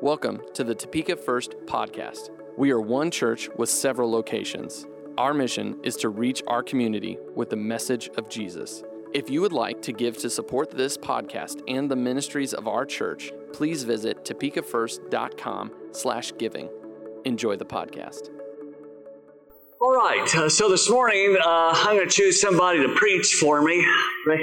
Welcome 0.00 0.42
to 0.54 0.62
the 0.62 0.76
Topeka 0.76 1.16
First 1.16 1.56
podcast. 1.66 2.30
We 2.56 2.70
are 2.70 2.80
one 2.80 3.10
church 3.10 3.48
with 3.56 3.68
several 3.68 4.08
locations. 4.08 4.86
Our 5.18 5.34
mission 5.34 5.76
is 5.82 5.96
to 5.96 6.08
reach 6.08 6.40
our 6.46 6.62
community 6.62 7.18
with 7.34 7.50
the 7.50 7.56
message 7.56 8.08
of 8.16 8.28
Jesus. 8.28 8.84
If 9.12 9.28
you 9.28 9.40
would 9.40 9.52
like 9.52 9.82
to 9.82 9.92
give 9.92 10.16
to 10.18 10.30
support 10.30 10.70
this 10.70 10.96
podcast 10.96 11.62
and 11.66 11.90
the 11.90 11.96
ministries 11.96 12.54
of 12.54 12.68
our 12.68 12.86
church, 12.86 13.32
please 13.52 13.82
visit 13.82 14.24
topekafirst.com/giving. 14.24 16.70
Enjoy 17.24 17.56
the 17.56 17.66
podcast. 17.66 18.30
All 19.80 19.94
right, 19.94 20.34
uh, 20.34 20.48
so 20.48 20.68
this 20.68 20.90
morning 20.90 21.36
uh, 21.40 21.70
I'm 21.72 21.94
going 21.94 22.08
to 22.08 22.12
choose 22.12 22.40
somebody 22.40 22.82
to 22.82 22.94
preach 22.96 23.34
for 23.34 23.62
me. 23.62 23.86
yeah, 24.26 24.42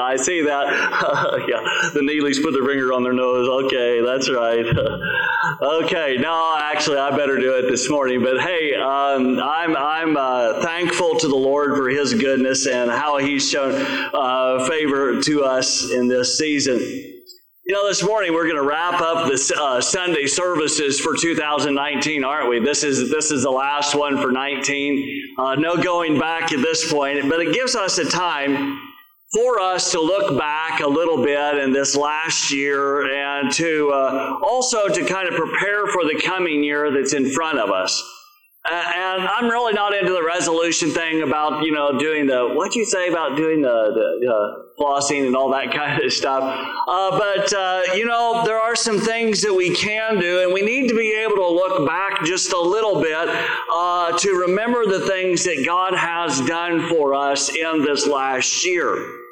I 0.00 0.16
see 0.16 0.40
that. 0.40 1.44
yeah, 1.46 1.90
the 1.92 2.00
Neelys 2.00 2.42
put 2.42 2.52
their 2.52 2.64
finger 2.64 2.94
on 2.94 3.02
their 3.02 3.12
nose. 3.12 3.46
Okay, 3.66 4.00
that's 4.00 4.30
right. 4.30 4.64
okay, 5.84 6.16
no, 6.18 6.58
actually, 6.58 6.96
I 6.96 7.14
better 7.14 7.38
do 7.38 7.56
it 7.56 7.68
this 7.70 7.90
morning. 7.90 8.22
But 8.22 8.40
hey, 8.40 8.74
um, 8.74 9.38
I'm 9.38 9.76
I'm 9.76 10.16
uh, 10.16 10.62
thankful 10.62 11.18
to 11.18 11.28
the 11.28 11.36
Lord 11.36 11.76
for 11.76 11.90
His 11.90 12.14
goodness 12.14 12.66
and 12.66 12.90
how 12.90 13.18
He's 13.18 13.50
shown 13.50 13.74
uh, 14.14 14.66
favor 14.66 15.20
to 15.20 15.44
us 15.44 15.90
in 15.90 16.08
this 16.08 16.38
season. 16.38 17.15
You 17.68 17.74
know, 17.74 17.88
this 17.88 18.00
morning 18.00 18.32
we're 18.32 18.44
going 18.44 18.62
to 18.62 18.62
wrap 18.62 19.00
up 19.00 19.26
the 19.26 19.54
uh, 19.60 19.80
Sunday 19.80 20.28
services 20.28 21.00
for 21.00 21.16
2019, 21.20 22.22
aren't 22.22 22.48
we? 22.48 22.60
This 22.60 22.84
is 22.84 23.10
this 23.10 23.32
is 23.32 23.42
the 23.42 23.50
last 23.50 23.96
one 23.96 24.22
for 24.22 24.30
19. 24.30 25.34
Uh, 25.36 25.56
no 25.56 25.76
going 25.76 26.16
back 26.16 26.52
at 26.52 26.62
this 26.62 26.92
point, 26.92 27.28
but 27.28 27.40
it 27.40 27.52
gives 27.52 27.74
us 27.74 27.98
a 27.98 28.08
time 28.08 28.80
for 29.34 29.58
us 29.58 29.90
to 29.90 30.00
look 30.00 30.38
back 30.38 30.78
a 30.78 30.86
little 30.86 31.24
bit 31.24 31.58
in 31.58 31.72
this 31.72 31.96
last 31.96 32.52
year 32.52 33.10
and 33.12 33.52
to 33.54 33.90
uh, 33.90 34.38
also 34.44 34.86
to 34.86 35.04
kind 35.04 35.28
of 35.28 35.34
prepare 35.34 35.88
for 35.88 36.04
the 36.04 36.22
coming 36.24 36.62
year 36.62 36.92
that's 36.92 37.14
in 37.14 37.28
front 37.32 37.58
of 37.58 37.72
us. 37.72 38.00
And 38.70 39.28
I'm 39.28 39.48
really 39.48 39.72
not 39.72 39.94
into 39.94 40.12
the 40.12 40.22
resolution 40.22 40.90
thing 40.90 41.22
about, 41.22 41.62
you 41.62 41.72
know, 41.72 41.98
doing 41.98 42.26
the, 42.26 42.48
what'd 42.54 42.74
you 42.74 42.84
say 42.84 43.08
about 43.08 43.36
doing 43.36 43.62
the, 43.62 43.92
the 44.20 44.66
flossing 44.78 45.26
and 45.26 45.36
all 45.36 45.50
that 45.50 45.72
kind 45.72 46.02
of 46.02 46.12
stuff. 46.12 46.42
Uh, 46.88 47.18
but, 47.18 47.52
uh, 47.52 47.82
you 47.94 48.04
know, 48.04 48.42
there 48.44 48.58
are 48.58 48.76
some 48.76 48.98
things 48.98 49.42
that 49.42 49.54
we 49.54 49.74
can 49.74 50.18
do, 50.18 50.42
and 50.42 50.52
we 50.52 50.62
need 50.62 50.88
to 50.88 50.96
be 50.96 51.12
able 51.12 51.36
to 51.36 51.48
look 51.48 51.86
back 51.86 52.24
just 52.24 52.52
a 52.52 52.60
little 52.60 53.00
bit 53.00 53.28
uh, 53.70 54.16
to 54.18 54.30
remember 54.46 54.86
the 54.86 55.06
things 55.06 55.44
that 55.44 55.62
God 55.64 55.94
has 55.94 56.40
done 56.46 56.88
for 56.88 57.14
us 57.14 57.54
in 57.54 57.82
this 57.82 58.06
last 58.06 58.64
year. 58.64 59.25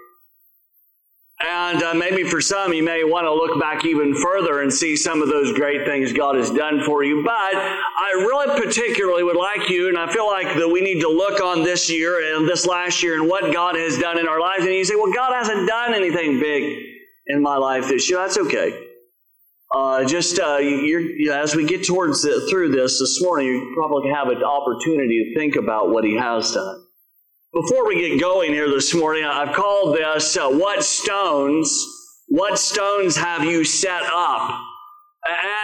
And 1.47 1.83
uh, 1.83 1.95
maybe 1.95 2.25
for 2.25 2.41
some, 2.41 2.73
you 2.73 2.83
may 2.83 3.05
want 3.05 3.27
to 3.27 3.34
look 3.34 3.61
back 3.61 3.84
even 3.84 4.14
further 4.14 4.62
and 4.62 4.73
see 4.73 4.97
some 4.97 5.20
of 5.20 5.28
those 5.28 5.53
great 5.53 5.84
things 5.84 6.12
God 6.12 6.36
has 6.36 6.51
done 6.51 6.83
for 6.86 7.05
you. 7.05 7.23
But 7.23 7.33
I 7.55 8.12
really 8.17 8.61
particularly 8.61 9.23
would 9.25 9.36
like 9.36 9.69
you, 9.69 9.89
and 9.89 9.98
I 9.98 10.11
feel 10.11 10.27
like 10.27 10.56
that 10.56 10.69
we 10.69 10.81
need 10.81 11.01
to 11.01 11.09
look 11.09 11.42
on 11.42 11.62
this 11.62 11.91
year 11.91 12.34
and 12.34 12.48
this 12.48 12.67
last 12.67 13.03
year 13.03 13.20
and 13.20 13.28
what 13.28 13.53
God 13.53 13.77
has 13.77 13.98
done 13.98 14.19
in 14.19 14.27
our 14.27 14.41
lives. 14.41 14.64
And 14.64 14.75
you 14.75 14.84
say, 14.84 14.95
well, 14.95 15.12
God 15.12 15.34
hasn't 15.34 15.69
done 15.69 15.92
anything 15.92 16.41
big 16.41 16.83
in 17.27 17.42
my 17.42 17.56
life 17.56 17.89
this 17.89 18.08
year. 18.08 18.20
That's 18.20 18.39
okay. 18.39 18.89
Uh, 19.75 20.05
just 20.05 20.39
uh, 20.39 20.58
you, 20.58 21.31
as 21.33 21.55
we 21.55 21.67
get 21.67 21.84
towards 21.84 22.23
the, 22.23 22.47
through 22.48 22.70
this 22.70 23.01
this 23.01 23.20
morning, 23.20 23.48
you 23.48 23.73
probably 23.77 24.11
have 24.11 24.29
an 24.29 24.42
opportunity 24.42 25.25
to 25.25 25.39
think 25.39 25.56
about 25.56 25.91
what 25.91 26.05
He 26.05 26.17
has 26.17 26.53
done. 26.53 26.84
Before 27.55 27.86
we 27.86 28.00
get 28.00 28.20
going 28.20 28.50
here 28.50 28.69
this 28.69 28.92
morning, 28.92 29.22
I've 29.24 29.55
called 29.55 29.97
this 29.97 30.36
uh, 30.36 30.48
What 30.48 30.83
Stones, 30.83 31.72
What 32.27 32.58
Stones 32.58 33.14
Have 33.14 33.44
You 33.44 33.62
Set 33.62 34.02
Up? 34.12 34.61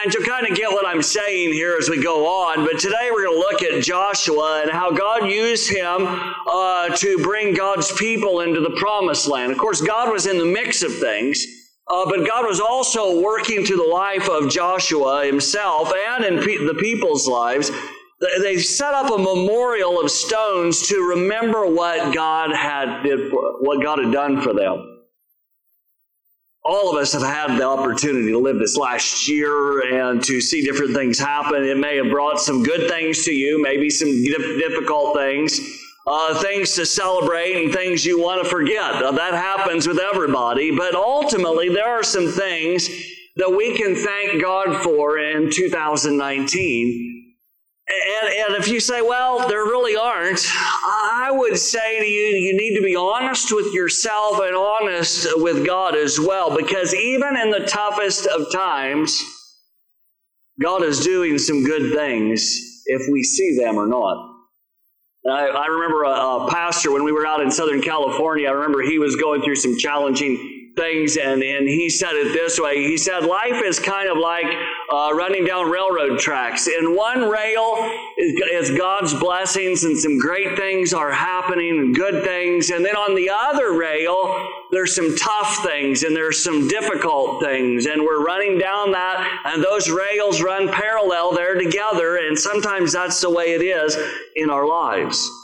And 0.04 0.14
you'll 0.14 0.24
kind 0.24 0.46
of 0.46 0.56
get 0.56 0.70
what 0.70 0.86
I'm 0.86 1.02
saying 1.02 1.52
here 1.52 1.76
as 1.76 1.90
we 1.90 2.00
go 2.00 2.28
on. 2.28 2.64
But 2.64 2.78
today 2.78 3.08
we're 3.10 3.24
going 3.24 3.34
to 3.34 3.38
look 3.40 3.62
at 3.64 3.82
Joshua 3.82 4.60
and 4.62 4.70
how 4.70 4.92
God 4.92 5.28
used 5.28 5.68
him 5.68 6.06
uh, 6.48 6.90
to 6.90 7.18
bring 7.24 7.54
God's 7.54 7.90
people 7.98 8.42
into 8.42 8.60
the 8.60 8.76
promised 8.78 9.26
land. 9.26 9.50
Of 9.50 9.58
course, 9.58 9.80
God 9.80 10.12
was 10.12 10.26
in 10.26 10.38
the 10.38 10.44
mix 10.44 10.84
of 10.84 10.96
things. 10.96 11.44
Uh, 11.88 12.04
but 12.08 12.24
God 12.24 12.46
was 12.46 12.60
also 12.60 13.20
working 13.20 13.64
through 13.64 13.78
the 13.78 13.82
life 13.82 14.28
of 14.28 14.48
Joshua 14.48 15.26
himself 15.26 15.92
and 15.92 16.24
in 16.24 16.38
pe- 16.44 16.64
the 16.64 16.76
people's 16.78 17.26
lives 17.26 17.72
they 18.20 18.58
set 18.58 18.92
up 18.92 19.10
a 19.10 19.18
memorial 19.18 20.00
of 20.00 20.10
stones 20.10 20.88
to 20.88 21.08
remember 21.08 21.66
what 21.66 22.14
God 22.14 22.54
had 22.54 23.02
did 23.02 23.32
what 23.32 23.82
God 23.82 23.98
had 23.98 24.12
done 24.12 24.42
for 24.42 24.52
them. 24.52 24.98
All 26.62 26.90
of 26.90 27.00
us 27.00 27.14
have 27.14 27.22
had 27.22 27.56
the 27.56 27.64
opportunity 27.64 28.30
to 28.32 28.38
live 28.38 28.58
this 28.58 28.76
last 28.76 29.26
year 29.26 30.02
and 30.10 30.22
to 30.24 30.42
see 30.42 30.62
different 30.62 30.94
things 30.94 31.18
happen. 31.18 31.64
It 31.64 31.78
may 31.78 31.96
have 31.96 32.10
brought 32.10 32.38
some 32.38 32.62
good 32.62 32.90
things 32.90 33.24
to 33.24 33.32
you, 33.32 33.60
maybe 33.62 33.88
some 33.88 34.10
difficult 34.22 35.16
things, 35.16 35.58
uh, 36.06 36.40
things 36.42 36.74
to 36.74 36.84
celebrate 36.84 37.64
and 37.64 37.72
things 37.72 38.04
you 38.04 38.20
want 38.20 38.44
to 38.44 38.48
forget. 38.48 39.02
Uh, 39.02 39.12
that 39.12 39.32
happens 39.32 39.88
with 39.88 39.98
everybody, 39.98 40.76
but 40.76 40.94
ultimately 40.94 41.70
there 41.70 41.88
are 41.88 42.02
some 42.02 42.28
things 42.28 42.90
that 43.36 43.50
we 43.50 43.78
can 43.78 43.94
thank 43.94 44.42
God 44.42 44.82
for 44.82 45.18
in 45.18 45.50
2019 45.50 47.09
and, 47.90 48.54
and 48.54 48.62
if 48.62 48.68
you 48.68 48.80
say, 48.80 49.02
well, 49.02 49.48
there 49.48 49.64
really 49.64 49.96
aren't, 49.96 50.44
I 50.84 51.30
would 51.32 51.58
say 51.58 51.98
to 51.98 52.06
you, 52.06 52.36
you 52.36 52.56
need 52.56 52.76
to 52.76 52.82
be 52.82 52.96
honest 52.96 53.52
with 53.52 53.72
yourself 53.72 54.40
and 54.40 54.54
honest 54.54 55.26
with 55.36 55.66
God 55.66 55.96
as 55.96 56.18
well, 56.20 56.56
because 56.56 56.94
even 56.94 57.36
in 57.36 57.50
the 57.50 57.66
toughest 57.66 58.26
of 58.26 58.52
times, 58.52 59.22
God 60.60 60.82
is 60.82 61.00
doing 61.00 61.38
some 61.38 61.64
good 61.64 61.94
things 61.94 62.82
if 62.86 63.02
we 63.10 63.22
see 63.22 63.56
them 63.56 63.76
or 63.76 63.86
not. 63.86 64.26
I, 65.28 65.48
I 65.48 65.66
remember 65.66 66.04
a, 66.04 66.10
a 66.10 66.50
pastor 66.50 66.92
when 66.92 67.04
we 67.04 67.12
were 67.12 67.26
out 67.26 67.42
in 67.42 67.50
Southern 67.50 67.82
California, 67.82 68.48
I 68.48 68.52
remember 68.52 68.82
he 68.82 68.98
was 68.98 69.16
going 69.16 69.42
through 69.42 69.56
some 69.56 69.76
challenging 69.78 70.59
things, 70.76 71.16
and, 71.16 71.42
and 71.42 71.68
he 71.68 71.88
said 71.88 72.14
it 72.14 72.32
this 72.32 72.58
way. 72.58 72.76
He 72.76 72.96
said, 72.96 73.24
Life 73.24 73.62
is 73.64 73.78
kind 73.78 74.08
of 74.08 74.16
like 74.18 74.46
uh, 74.92 75.10
running 75.14 75.44
down 75.44 75.70
railroad 75.70 76.18
tracks. 76.18 76.66
In 76.68 76.96
one 76.96 77.28
rail 77.28 77.76
is, 78.16 78.70
God's 78.76 79.14
blessings, 79.14 79.84
and 79.84 79.98
some 79.98 80.18
great 80.18 80.56
things 80.56 80.92
are 80.92 81.10
happening, 81.10 81.78
and 81.78 81.94
good 81.94 82.24
things. 82.24 82.70
And 82.70 82.84
then 82.84 82.96
on 82.96 83.14
the 83.14 83.30
other 83.30 83.72
rail, 83.72 84.48
there's 84.70 84.94
some 84.94 85.16
tough 85.16 85.64
things, 85.64 86.02
and 86.02 86.14
there's 86.14 86.42
some 86.42 86.68
difficult 86.68 87.42
things. 87.42 87.86
And 87.86 88.02
we're 88.02 88.24
running 88.24 88.58
down 88.58 88.92
that, 88.92 89.42
and 89.46 89.62
those 89.62 89.90
rails 89.90 90.42
run 90.42 90.68
parallel 90.68 91.32
there 91.32 91.54
together. 91.54 92.16
And 92.16 92.38
sometimes 92.38 92.92
that's 92.92 93.20
the 93.20 93.30
way 93.30 93.52
it 93.54 93.62
is 93.62 93.96
in 94.36 94.50
our 94.50 94.66
lives. 94.66 95.39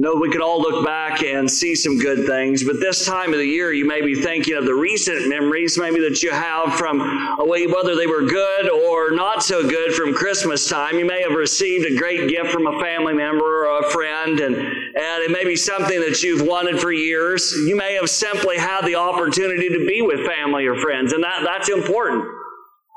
No, 0.00 0.14
we 0.14 0.30
could 0.30 0.40
all 0.40 0.62
look 0.62 0.86
back 0.86 1.24
and 1.24 1.50
see 1.50 1.74
some 1.74 1.98
good 1.98 2.24
things, 2.24 2.62
but 2.62 2.78
this 2.78 3.04
time 3.04 3.32
of 3.32 3.40
the 3.40 3.44
year, 3.44 3.72
you 3.72 3.84
may 3.84 4.00
be 4.00 4.14
thinking 4.14 4.54
of 4.54 4.64
the 4.64 4.72
recent 4.72 5.28
memories, 5.28 5.76
maybe 5.76 5.98
that 5.98 6.22
you 6.22 6.30
have 6.30 6.74
from 6.74 7.00
a 7.00 7.44
way 7.44 7.66
whether 7.66 7.96
they 7.96 8.06
were 8.06 8.22
good 8.22 8.70
or 8.70 9.10
not 9.10 9.42
so 9.42 9.68
good 9.68 9.92
from 9.92 10.14
Christmas 10.14 10.68
time. 10.68 11.00
You 11.00 11.04
may 11.04 11.22
have 11.22 11.32
received 11.32 11.84
a 11.84 11.96
great 11.96 12.28
gift 12.28 12.52
from 12.52 12.68
a 12.68 12.80
family 12.80 13.12
member 13.12 13.66
or 13.66 13.80
a 13.80 13.90
friend, 13.90 14.38
and, 14.38 14.54
and 14.54 15.22
it 15.24 15.32
may 15.32 15.42
be 15.42 15.56
something 15.56 15.98
that 15.98 16.22
you've 16.22 16.46
wanted 16.46 16.78
for 16.78 16.92
years. 16.92 17.52
You 17.66 17.74
may 17.74 17.94
have 17.94 18.08
simply 18.08 18.56
had 18.56 18.82
the 18.82 18.94
opportunity 18.94 19.68
to 19.68 19.84
be 19.84 20.00
with 20.00 20.24
family 20.24 20.66
or 20.66 20.76
friends, 20.76 21.12
and 21.12 21.24
that, 21.24 21.42
that's 21.42 21.70
important. 21.70 22.24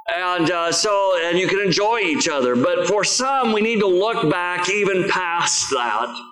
And 0.08 0.52
uh, 0.52 0.72
so, 0.72 1.18
and 1.24 1.40
you 1.40 1.48
can 1.48 1.62
enjoy 1.62 2.02
each 2.02 2.28
other. 2.28 2.56
But 2.56 2.88
for 2.88 3.04
some, 3.04 3.54
we 3.54 3.62
need 3.62 3.80
to 3.80 3.88
look 3.88 4.30
back 4.30 4.70
even 4.70 5.10
past 5.10 5.68
that 5.72 6.31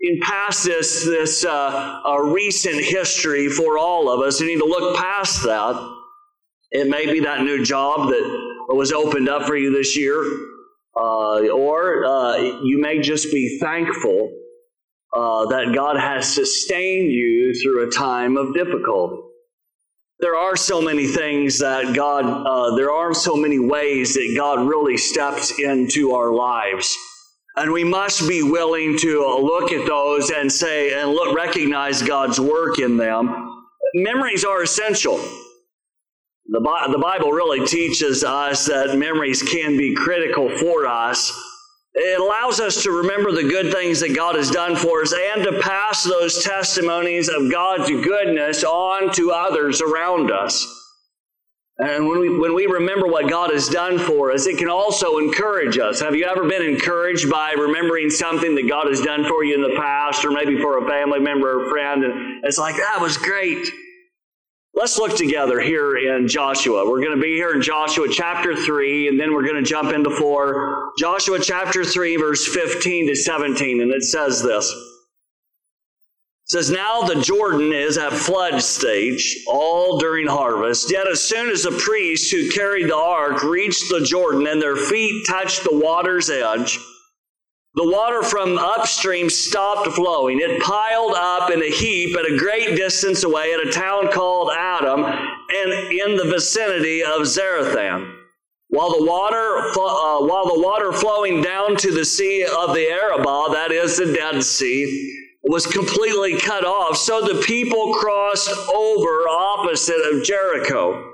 in 0.00 0.18
past 0.20 0.64
this, 0.64 1.04
this 1.04 1.44
uh, 1.44 2.00
uh, 2.06 2.18
recent 2.18 2.82
history 2.82 3.48
for 3.48 3.78
all 3.78 4.10
of 4.10 4.20
us. 4.20 4.40
We 4.40 4.46
need 4.46 4.60
to 4.60 4.64
look 4.64 4.96
past 4.96 5.42
that. 5.42 5.96
It 6.70 6.88
may 6.88 7.06
be 7.06 7.20
that 7.20 7.42
new 7.42 7.64
job 7.64 8.08
that 8.08 8.46
was 8.68 8.92
opened 8.92 9.28
up 9.28 9.46
for 9.46 9.56
you 9.56 9.76
this 9.76 9.96
year, 9.96 10.22
uh, 10.96 11.48
or 11.48 12.04
uh, 12.04 12.36
you 12.62 12.80
may 12.80 13.00
just 13.00 13.32
be 13.32 13.58
thankful 13.58 14.32
uh, 15.14 15.46
that 15.46 15.72
God 15.74 15.96
has 15.96 16.32
sustained 16.32 17.10
you 17.10 17.52
through 17.60 17.88
a 17.88 17.90
time 17.90 18.36
of 18.36 18.54
difficulty. 18.54 19.22
There 20.20 20.36
are 20.36 20.54
so 20.54 20.80
many 20.80 21.06
things 21.06 21.58
that 21.58 21.94
God, 21.94 22.24
uh, 22.24 22.76
there 22.76 22.92
are 22.92 23.12
so 23.14 23.36
many 23.36 23.58
ways 23.58 24.14
that 24.14 24.34
God 24.36 24.68
really 24.68 24.96
steps 24.96 25.58
into 25.58 26.12
our 26.12 26.32
lives. 26.32 26.96
And 27.56 27.72
we 27.72 27.84
must 27.84 28.28
be 28.28 28.42
willing 28.42 28.96
to 28.98 29.20
look 29.40 29.72
at 29.72 29.86
those 29.86 30.30
and 30.30 30.50
say, 30.50 31.00
and 31.00 31.10
look, 31.10 31.34
recognize 31.34 32.00
God's 32.02 32.40
work 32.40 32.78
in 32.78 32.96
them. 32.96 33.64
Memories 33.94 34.44
are 34.44 34.62
essential. 34.62 35.18
The, 36.46 36.60
the 36.90 36.98
Bible 36.98 37.32
really 37.32 37.66
teaches 37.66 38.24
us 38.24 38.66
that 38.66 38.96
memories 38.96 39.42
can 39.42 39.76
be 39.76 39.94
critical 39.94 40.48
for 40.58 40.86
us. 40.86 41.32
It 41.94 42.20
allows 42.20 42.60
us 42.60 42.84
to 42.84 42.92
remember 42.92 43.32
the 43.32 43.48
good 43.48 43.72
things 43.72 44.00
that 44.00 44.14
God 44.14 44.36
has 44.36 44.50
done 44.50 44.76
for 44.76 45.02
us 45.02 45.12
and 45.12 45.42
to 45.44 45.60
pass 45.60 46.04
those 46.04 46.42
testimonies 46.44 47.28
of 47.28 47.50
God's 47.50 47.90
goodness 47.90 48.62
on 48.62 49.12
to 49.14 49.32
others 49.32 49.82
around 49.82 50.30
us. 50.30 50.79
And 51.82 52.06
when 52.06 52.20
we, 52.20 52.38
when 52.38 52.54
we 52.54 52.66
remember 52.66 53.06
what 53.06 53.30
God 53.30 53.50
has 53.50 53.66
done 53.68 53.98
for 53.98 54.32
us, 54.32 54.46
it 54.46 54.58
can 54.58 54.68
also 54.68 55.16
encourage 55.16 55.78
us. 55.78 56.00
Have 56.00 56.14
you 56.14 56.26
ever 56.26 56.46
been 56.46 56.60
encouraged 56.62 57.30
by 57.30 57.52
remembering 57.52 58.10
something 58.10 58.54
that 58.56 58.68
God 58.68 58.86
has 58.86 59.00
done 59.00 59.24
for 59.24 59.44
you 59.44 59.54
in 59.54 59.62
the 59.62 59.74
past, 59.80 60.22
or 60.22 60.30
maybe 60.30 60.60
for 60.60 60.84
a 60.84 60.86
family 60.86 61.20
member 61.20 61.58
or 61.58 61.70
friend? 61.70 62.04
And 62.04 62.44
it's 62.44 62.58
like, 62.58 62.76
that 62.76 63.00
was 63.00 63.16
great. 63.16 63.66
Let's 64.74 64.98
look 64.98 65.16
together 65.16 65.58
here 65.58 65.96
in 65.96 66.28
Joshua. 66.28 66.88
We're 66.88 67.00
going 67.00 67.16
to 67.16 67.22
be 67.22 67.34
here 67.34 67.54
in 67.54 67.62
Joshua 67.62 68.08
chapter 68.10 68.54
3, 68.54 69.08
and 69.08 69.18
then 69.18 69.32
we're 69.32 69.46
going 69.46 69.62
to 69.62 69.68
jump 69.68 69.90
into 69.92 70.10
4. 70.10 70.92
Joshua 70.98 71.40
chapter 71.40 71.82
3, 71.82 72.16
verse 72.16 72.46
15 72.46 73.06
to 73.06 73.16
17, 73.16 73.80
and 73.80 73.90
it 73.90 74.02
says 74.02 74.42
this 74.42 74.70
says, 76.50 76.68
Now 76.68 77.02
the 77.02 77.22
Jordan 77.22 77.72
is 77.72 77.96
at 77.96 78.12
flood 78.12 78.60
stage, 78.60 79.44
all 79.46 79.98
during 79.98 80.26
harvest. 80.26 80.90
Yet 80.90 81.06
as 81.06 81.22
soon 81.22 81.48
as 81.48 81.62
the 81.62 81.70
priests 81.70 82.28
who 82.28 82.50
carried 82.50 82.88
the 82.88 82.96
ark 82.96 83.44
reached 83.44 83.88
the 83.88 84.00
Jordan 84.00 84.48
and 84.48 84.60
their 84.60 84.74
feet 84.74 85.24
touched 85.28 85.62
the 85.62 85.78
water's 85.78 86.28
edge, 86.28 86.76
the 87.74 87.88
water 87.88 88.24
from 88.24 88.58
upstream 88.58 89.30
stopped 89.30 89.92
flowing. 89.92 90.40
It 90.40 90.60
piled 90.60 91.12
up 91.14 91.52
in 91.52 91.62
a 91.62 91.70
heap 91.70 92.16
at 92.18 92.28
a 92.28 92.36
great 92.36 92.74
distance 92.74 93.22
away 93.22 93.54
at 93.54 93.64
a 93.64 93.70
town 93.70 94.10
called 94.10 94.50
Adam 94.52 95.04
and 95.04 95.72
in 95.72 96.16
the 96.16 96.32
vicinity 96.34 97.04
of 97.04 97.28
Zarethan. 97.28 98.12
While 98.70 98.98
the 98.98 99.04
water, 99.04 99.36
uh, 99.36 100.26
while 100.26 100.52
the 100.52 100.60
water 100.60 100.90
flowing 100.92 101.42
down 101.42 101.76
to 101.76 101.92
the 101.92 102.04
sea 102.04 102.42
of 102.42 102.74
the 102.74 102.88
Arabah, 102.90 103.52
that 103.52 103.70
is 103.70 103.98
the 103.98 104.12
Dead 104.12 104.42
Sea, 104.42 105.19
was 105.42 105.66
completely 105.66 106.38
cut 106.38 106.64
off, 106.64 106.96
so 106.96 107.20
the 107.20 107.42
people 107.42 107.94
crossed 107.94 108.50
over 108.68 109.28
opposite 109.28 110.00
of 110.12 110.22
Jericho. 110.24 111.06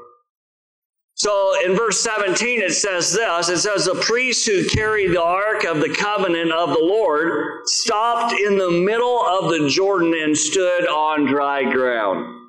So 1.15 1.55
in 1.65 1.75
verse 1.75 2.01
17 2.03 2.61
it 2.61 2.73
says 2.73 3.13
this 3.13 3.49
it 3.49 3.59
says, 3.59 3.87
The 3.87 3.95
priests 4.03 4.45
who 4.45 4.69
carried 4.69 5.13
the 5.13 5.23
ark 5.23 5.65
of 5.65 5.81
the 5.81 5.89
covenant 5.89 6.53
of 6.53 6.71
the 6.71 6.85
Lord 6.85 7.67
stopped 7.67 8.39
in 8.39 8.59
the 8.59 8.71
middle 8.71 9.23
of 9.23 9.51
the 9.51 9.69
Jordan 9.69 10.13
and 10.15 10.37
stood 10.37 10.87
on 10.87 11.25
dry 11.25 11.63
ground. 11.63 12.46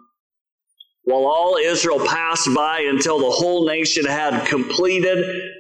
While 1.07 1.25
all 1.25 1.55
Israel 1.55 2.05
passed 2.05 2.49
by 2.53 2.81
until 2.81 3.17
the 3.17 3.31
whole 3.31 3.65
nation 3.65 4.03
had 4.03 4.45
completed 4.45 5.19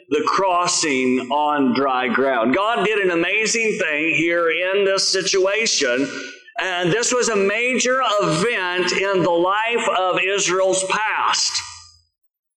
the 0.09 0.21
crossing 0.27 1.31
on 1.31 1.73
dry 1.73 2.09
ground. 2.09 2.53
God 2.53 2.83
did 2.83 2.99
an 2.99 3.11
amazing 3.11 3.77
thing 3.79 4.13
here 4.15 4.51
in 4.51 4.83
this 4.83 5.07
situation. 5.07 6.05
And 6.59 6.91
this 6.91 7.13
was 7.13 7.29
a 7.29 7.35
major 7.37 8.01
event 8.21 8.91
in 8.91 9.23
the 9.23 9.29
life 9.31 9.87
of 9.97 10.19
Israel's 10.21 10.83
past. 10.89 11.53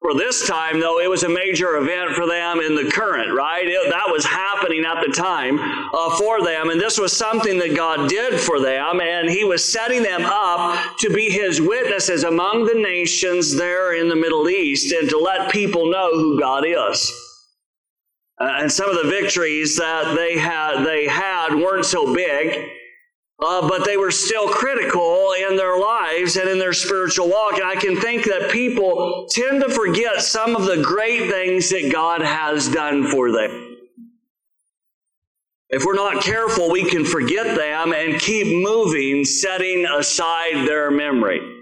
For 0.08 0.14
this 0.14 0.48
time, 0.48 0.80
though, 0.80 1.00
it 1.00 1.10
was 1.10 1.22
a 1.22 1.28
major 1.28 1.76
event 1.76 2.12
for 2.12 2.26
them 2.26 2.60
in 2.60 2.74
the 2.74 2.90
current, 2.90 3.30
right? 3.30 3.68
It, 3.68 3.90
that 3.90 4.10
was 4.10 4.24
happening 4.24 4.86
at 4.86 5.04
the 5.04 5.12
time 5.12 5.58
uh, 5.92 6.16
for 6.16 6.42
them. 6.42 6.70
And 6.70 6.80
this 6.80 6.98
was 6.98 7.14
something 7.14 7.58
that 7.58 7.76
God 7.76 8.08
did 8.08 8.40
for 8.40 8.58
them. 8.58 9.02
And 9.02 9.28
He 9.28 9.44
was 9.44 9.62
setting 9.70 10.02
them 10.02 10.22
up 10.24 10.96
to 11.00 11.10
be 11.10 11.28
His 11.28 11.60
witnesses 11.60 12.24
among 12.24 12.64
the 12.64 12.80
nations 12.80 13.54
there 13.54 14.00
in 14.00 14.08
the 14.08 14.16
Middle 14.16 14.48
East 14.48 14.94
and 14.94 15.10
to 15.10 15.18
let 15.18 15.52
people 15.52 15.90
know 15.90 16.12
who 16.12 16.40
God 16.40 16.64
is. 16.66 17.12
Uh, 18.40 18.60
and 18.60 18.72
some 18.72 18.88
of 18.88 18.96
the 18.96 19.10
victories 19.10 19.76
that 19.76 20.14
they 20.16 20.38
had, 20.38 20.84
they 20.84 21.06
had 21.06 21.54
weren't 21.54 21.84
so 21.84 22.14
big. 22.14 22.77
Uh, 23.40 23.68
but 23.68 23.84
they 23.84 23.96
were 23.96 24.10
still 24.10 24.48
critical 24.48 25.32
in 25.48 25.56
their 25.56 25.78
lives 25.78 26.36
and 26.36 26.48
in 26.48 26.58
their 26.58 26.72
spiritual 26.72 27.28
walk. 27.28 27.54
And 27.54 27.64
I 27.64 27.76
can 27.76 28.00
think 28.00 28.24
that 28.24 28.50
people 28.50 29.26
tend 29.30 29.62
to 29.62 29.68
forget 29.68 30.22
some 30.22 30.56
of 30.56 30.64
the 30.64 30.82
great 30.82 31.30
things 31.30 31.70
that 31.70 31.92
God 31.92 32.20
has 32.20 32.68
done 32.68 33.06
for 33.06 33.30
them. 33.30 33.76
If 35.70 35.84
we're 35.84 35.94
not 35.94 36.22
careful, 36.22 36.70
we 36.70 36.88
can 36.88 37.04
forget 37.04 37.54
them 37.54 37.92
and 37.92 38.18
keep 38.18 38.46
moving, 38.46 39.24
setting 39.24 39.84
aside 39.86 40.66
their 40.66 40.90
memory. 40.90 41.57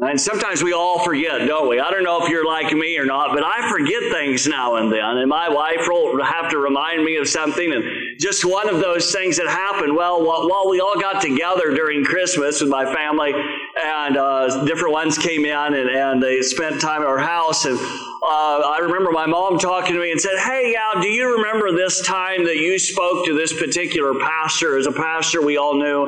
And 0.00 0.20
sometimes 0.20 0.60
we 0.60 0.72
all 0.72 1.04
forget, 1.04 1.46
don't 1.46 1.68
we? 1.68 1.78
I 1.78 1.88
don't 1.88 2.02
know 2.02 2.20
if 2.20 2.28
you're 2.28 2.44
like 2.44 2.72
me 2.72 2.98
or 2.98 3.06
not, 3.06 3.32
but 3.32 3.44
I 3.44 3.70
forget 3.70 4.02
things 4.10 4.44
now 4.44 4.74
and 4.74 4.92
then. 4.92 5.18
And 5.18 5.28
my 5.28 5.48
wife 5.48 5.86
will 5.86 6.20
have 6.20 6.50
to 6.50 6.58
remind 6.58 7.04
me 7.04 7.16
of 7.16 7.28
something. 7.28 7.72
And 7.72 7.84
just 8.18 8.44
one 8.44 8.68
of 8.68 8.80
those 8.80 9.12
things 9.12 9.36
that 9.36 9.46
happened, 9.46 9.94
well, 9.94 10.26
while 10.26 10.68
we 10.68 10.80
all 10.80 11.00
got 11.00 11.22
together 11.22 11.72
during 11.76 12.04
Christmas 12.04 12.60
with 12.60 12.70
my 12.70 12.92
family, 12.92 13.34
and 13.80 14.16
uh, 14.16 14.64
different 14.64 14.92
ones 14.92 15.16
came 15.16 15.44
in 15.44 15.74
and, 15.74 15.88
and 15.88 16.20
they 16.20 16.42
spent 16.42 16.80
time 16.80 17.02
at 17.02 17.06
our 17.06 17.18
house. 17.18 17.64
And 17.64 17.78
uh, 17.78 18.62
I 18.66 18.78
remember 18.82 19.12
my 19.12 19.26
mom 19.26 19.58
talking 19.58 19.94
to 19.94 20.00
me 20.00 20.10
and 20.10 20.20
said, 20.20 20.38
Hey, 20.38 20.72
yeah, 20.72 21.00
do 21.00 21.08
you 21.08 21.36
remember 21.36 21.70
this 21.70 22.04
time 22.04 22.44
that 22.46 22.56
you 22.56 22.80
spoke 22.80 23.26
to 23.26 23.36
this 23.36 23.56
particular 23.60 24.12
pastor? 24.20 24.76
As 24.76 24.86
a 24.86 24.92
pastor 24.92 25.40
we 25.40 25.56
all 25.56 25.74
knew. 25.74 26.06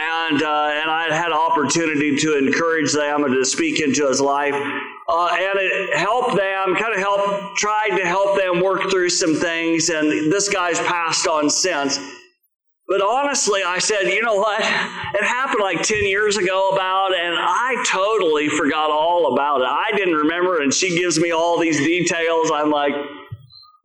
And, 0.00 0.42
uh, 0.42 0.70
and 0.74 0.90
I 0.90 1.08
had 1.10 1.26
an 1.26 1.32
opportunity 1.32 2.16
to 2.16 2.38
encourage 2.38 2.92
them 2.92 3.24
and 3.24 3.34
to 3.34 3.44
speak 3.44 3.80
into 3.80 4.06
his 4.06 4.20
life. 4.20 4.54
Uh, 5.08 5.28
and 5.32 5.58
it 5.58 5.96
helped 5.96 6.36
them, 6.36 6.76
kind 6.76 6.94
of 6.94 7.00
helped, 7.00 7.56
tried 7.56 7.96
to 7.96 8.06
help 8.06 8.38
them 8.38 8.62
work 8.62 8.90
through 8.90 9.10
some 9.10 9.34
things. 9.34 9.88
And 9.88 10.32
this 10.32 10.48
guy's 10.48 10.78
passed 10.80 11.26
on 11.26 11.50
since. 11.50 11.98
But 12.88 13.02
honestly, 13.02 13.62
I 13.62 13.78
said, 13.80 14.04
you 14.04 14.22
know 14.22 14.36
what? 14.36 14.60
It 14.60 15.22
happened 15.22 15.60
like 15.62 15.82
10 15.82 16.04
years 16.04 16.38
ago 16.38 16.70
about, 16.70 17.14
and 17.14 17.34
I 17.38 17.84
totally 17.86 18.48
forgot 18.48 18.90
all 18.90 19.34
about 19.34 19.60
it. 19.60 19.66
I 19.66 19.94
didn't 19.94 20.14
remember, 20.14 20.62
and 20.62 20.72
she 20.72 20.98
gives 20.98 21.20
me 21.20 21.30
all 21.30 21.58
these 21.58 21.76
details. 21.78 22.50
I'm 22.50 22.70
like, 22.70 22.94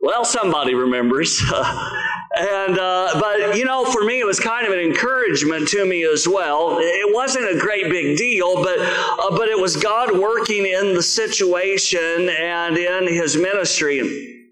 well, 0.04 0.24
somebody 0.24 0.74
remembers. 0.74 1.40
and, 2.36 2.78
uh, 2.78 3.18
but, 3.18 3.56
you 3.56 3.64
know, 3.64 3.86
for 3.86 4.04
me, 4.04 4.20
it 4.20 4.26
was 4.26 4.38
kind 4.38 4.66
of 4.66 4.72
an 4.72 4.78
encouragement 4.78 5.66
to 5.68 5.86
me 5.86 6.04
as 6.04 6.28
well. 6.28 6.76
It 6.78 7.14
wasn't 7.14 7.46
a 7.48 7.58
great 7.58 7.90
big 7.90 8.18
deal, 8.18 8.62
but, 8.62 8.78
uh, 8.78 9.30
but 9.30 9.48
it 9.48 9.58
was 9.58 9.76
God 9.76 10.18
working 10.18 10.66
in 10.66 10.94
the 10.94 11.02
situation 11.02 12.28
and 12.28 12.76
in 12.76 13.08
his 13.08 13.36
ministry. 13.36 14.42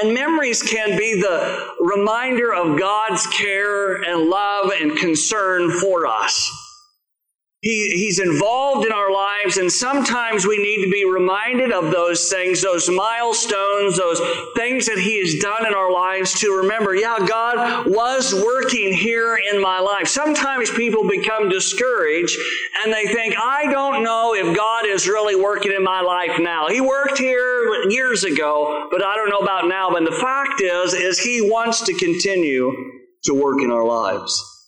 And 0.00 0.14
memories 0.14 0.62
can 0.62 0.98
be 0.98 1.20
the 1.20 1.68
reminder 1.80 2.54
of 2.54 2.78
God's 2.78 3.26
care 3.26 4.02
and 4.02 4.30
love 4.30 4.70
and 4.70 4.96
concern 4.96 5.70
for 5.70 6.06
us. 6.06 6.61
He, 7.62 7.90
he's 7.90 8.18
involved 8.18 8.84
in 8.84 8.90
our 8.90 9.12
lives, 9.12 9.56
and 9.56 9.70
sometimes 9.70 10.44
we 10.44 10.58
need 10.58 10.84
to 10.84 10.90
be 10.90 11.04
reminded 11.04 11.70
of 11.70 11.92
those 11.92 12.28
things, 12.28 12.60
those 12.60 12.90
milestones, 12.90 13.96
those 13.96 14.20
things 14.56 14.86
that 14.86 14.98
He 14.98 15.20
has 15.20 15.36
done 15.36 15.64
in 15.64 15.72
our 15.72 15.92
lives 15.92 16.40
to 16.40 16.56
remember, 16.56 16.96
yeah, 16.96 17.18
God 17.24 17.86
was 17.86 18.34
working 18.34 18.92
here 18.92 19.38
in 19.52 19.62
my 19.62 19.78
life. 19.78 20.08
Sometimes 20.08 20.72
people 20.72 21.08
become 21.08 21.48
discouraged 21.48 22.36
and 22.82 22.92
they 22.92 23.06
think, 23.06 23.36
I 23.38 23.70
don't 23.70 24.02
know 24.02 24.34
if 24.34 24.56
God 24.56 24.84
is 24.84 25.06
really 25.06 25.36
working 25.36 25.70
in 25.70 25.84
my 25.84 26.00
life 26.00 26.40
now. 26.40 26.68
He 26.68 26.80
worked 26.80 27.18
here 27.18 27.88
years 27.88 28.24
ago, 28.24 28.88
but 28.90 29.04
I 29.04 29.14
don't 29.14 29.30
know 29.30 29.38
about 29.38 29.68
now. 29.68 29.88
But 29.88 30.04
the 30.04 30.16
fact 30.16 30.60
is, 30.60 30.94
is 30.94 31.20
He 31.20 31.40
wants 31.40 31.82
to 31.82 31.94
continue 31.94 32.72
to 33.22 33.34
work 33.34 33.62
in 33.62 33.70
our 33.70 33.86
lives. 33.86 34.61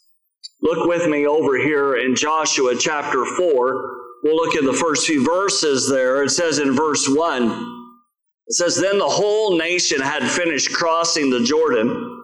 Look 0.65 0.87
with 0.87 1.07
me 1.09 1.27
over 1.27 1.59
here 1.59 1.97
in 1.97 2.17
Joshua 2.17 2.75
chapter 2.75 3.27
4. 3.27 4.01
We'll 4.23 4.35
look 4.35 4.57
at 4.57 4.65
the 4.65 4.73
first 4.73 5.07
few 5.07 5.23
verses 5.23 5.91
there. 5.91 6.23
It 6.23 6.31
says 6.31 6.59
in 6.59 6.73
verse 6.73 7.07
1, 7.07 7.93
it 8.47 8.55
says, 8.55 8.75
Then 8.75 8.99
the 8.99 9.05
whole 9.05 9.59
nation 9.59 10.01
had 10.01 10.23
finished 10.23 10.73
crossing 10.73 11.29
the 11.29 11.45
Jordan 11.45 12.24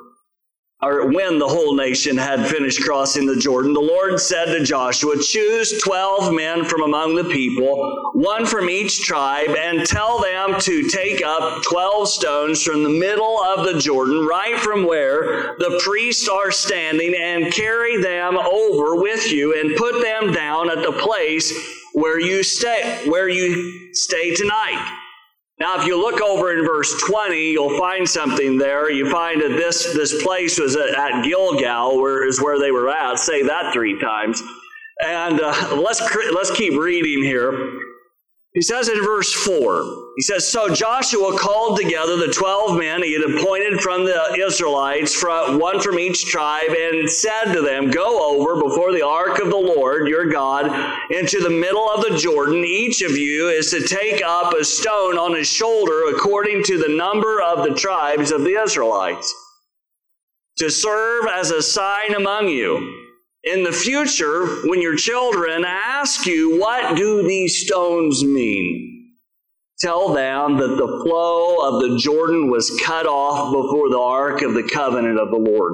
or 0.82 1.12
when 1.12 1.38
the 1.38 1.48
whole 1.48 1.74
nation 1.74 2.16
had 2.16 2.46
finished 2.46 2.82
crossing 2.82 3.26
the 3.26 3.36
Jordan, 3.36 3.74
the 3.74 3.80
Lord 3.80 4.18
said 4.18 4.46
to 4.46 4.64
Joshua, 4.64 5.16
Choose 5.22 5.78
12 5.82 6.32
men 6.32 6.64
from 6.64 6.82
among 6.82 7.16
the 7.16 7.24
people, 7.24 8.10
one 8.14 8.46
from 8.46 8.70
each 8.70 9.04
tribe, 9.04 9.50
and 9.50 9.86
tell 9.86 10.20
them 10.20 10.58
to 10.60 10.88
take 10.88 11.22
up 11.22 11.62
12 11.64 12.08
stones 12.08 12.62
from 12.62 12.82
the 12.82 12.88
middle 12.88 13.38
of 13.40 13.66
the 13.66 13.78
Jordan, 13.78 14.26
right 14.26 14.58
from 14.58 14.86
where 14.86 15.54
the 15.58 15.80
priests 15.84 16.28
are 16.28 16.50
standing, 16.50 17.14
and 17.14 17.52
carry 17.52 18.00
them 18.00 18.38
over 18.38 18.96
with 18.96 19.30
you, 19.30 19.60
and 19.60 19.76
put 19.76 20.02
them 20.02 20.32
down 20.32 20.70
at 20.70 20.82
the 20.82 20.92
place 20.92 21.52
where 21.92 22.18
you 22.18 22.42
stay, 22.42 23.02
where 23.06 23.28
you 23.28 23.92
stay 23.92 24.34
tonight. 24.34 24.99
Now, 25.60 25.78
if 25.78 25.86
you 25.86 26.00
look 26.00 26.22
over 26.22 26.52
in 26.56 26.64
verse 26.64 26.90
20, 27.06 27.52
you'll 27.52 27.78
find 27.78 28.08
something 28.08 28.56
there. 28.56 28.90
You 28.90 29.10
find 29.10 29.42
that 29.42 29.50
this, 29.50 29.92
this 29.92 30.22
place 30.22 30.58
was 30.58 30.74
at, 30.74 30.88
at 30.88 31.22
Gilgal, 31.22 32.00
where 32.00 32.26
is 32.26 32.40
where 32.40 32.58
they 32.58 32.70
were 32.70 32.88
at. 32.88 33.18
Say 33.18 33.42
that 33.42 33.74
three 33.74 34.00
times. 34.00 34.42
And 35.02 35.38
uh, 35.38 35.76
let's, 35.76 36.00
let's 36.34 36.50
keep 36.50 36.78
reading 36.78 37.22
here. 37.22 37.52
He 38.52 38.62
says 38.62 38.88
in 38.88 39.00
verse 39.04 39.32
4, 39.32 40.12
he 40.16 40.22
says, 40.22 40.50
So 40.50 40.74
Joshua 40.74 41.38
called 41.38 41.78
together 41.78 42.16
the 42.16 42.32
12 42.32 42.80
men 42.80 43.00
he 43.00 43.12
had 43.12 43.22
appointed 43.22 43.80
from 43.80 44.04
the 44.04 44.44
Israelites, 44.44 45.22
one 45.22 45.80
from 45.80 46.00
each 46.00 46.26
tribe, 46.26 46.70
and 46.70 47.08
said 47.08 47.52
to 47.52 47.62
them, 47.62 47.92
Go 47.92 48.36
over 48.36 48.60
before 48.60 48.92
the 48.92 49.06
ark 49.06 49.38
of 49.38 49.50
the 49.50 49.56
Lord 49.56 50.08
your 50.08 50.26
God 50.26 50.66
into 51.12 51.38
the 51.38 51.48
middle 51.48 51.88
of 51.88 52.02
the 52.02 52.18
Jordan. 52.18 52.64
Each 52.64 53.02
of 53.02 53.12
you 53.12 53.48
is 53.50 53.70
to 53.70 53.86
take 53.86 54.20
up 54.24 54.52
a 54.52 54.64
stone 54.64 55.16
on 55.16 55.36
his 55.36 55.46
shoulder 55.46 56.08
according 56.08 56.64
to 56.64 56.76
the 56.76 56.92
number 56.96 57.40
of 57.40 57.62
the 57.62 57.76
tribes 57.76 58.32
of 58.32 58.42
the 58.42 58.60
Israelites, 58.60 59.32
to 60.56 60.70
serve 60.70 61.26
as 61.32 61.52
a 61.52 61.62
sign 61.62 62.14
among 62.14 62.48
you. 62.48 63.09
In 63.42 63.62
the 63.62 63.72
future, 63.72 64.46
when 64.66 64.82
your 64.82 64.96
children 64.96 65.64
ask 65.64 66.26
you, 66.26 66.60
What 66.60 66.96
do 66.96 67.26
these 67.26 67.66
stones 67.66 68.22
mean? 68.22 69.14
Tell 69.80 70.12
them 70.12 70.58
that 70.58 70.76
the 70.76 71.02
flow 71.04 71.56
of 71.66 71.80
the 71.80 71.98
Jordan 71.98 72.50
was 72.50 72.78
cut 72.84 73.06
off 73.06 73.50
before 73.50 73.88
the 73.88 73.98
ark 73.98 74.42
of 74.42 74.52
the 74.52 74.62
covenant 74.62 75.18
of 75.18 75.30
the 75.30 75.38
Lord. 75.38 75.72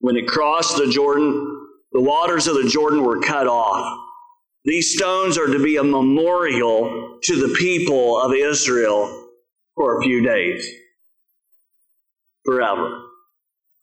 When 0.00 0.16
it 0.16 0.26
crossed 0.26 0.76
the 0.76 0.88
Jordan, 0.88 1.68
the 1.92 2.02
waters 2.02 2.46
of 2.46 2.54
the 2.54 2.68
Jordan 2.68 3.02
were 3.02 3.22
cut 3.22 3.46
off. 3.46 3.98
These 4.66 4.94
stones 4.94 5.38
are 5.38 5.46
to 5.46 5.62
be 5.62 5.76
a 5.76 5.84
memorial 5.84 7.18
to 7.22 7.36
the 7.36 7.54
people 7.54 8.20
of 8.20 8.34
Israel 8.34 9.28
for 9.74 9.98
a 9.98 10.02
few 10.02 10.22
days. 10.22 10.68
Forever. 12.44 13.04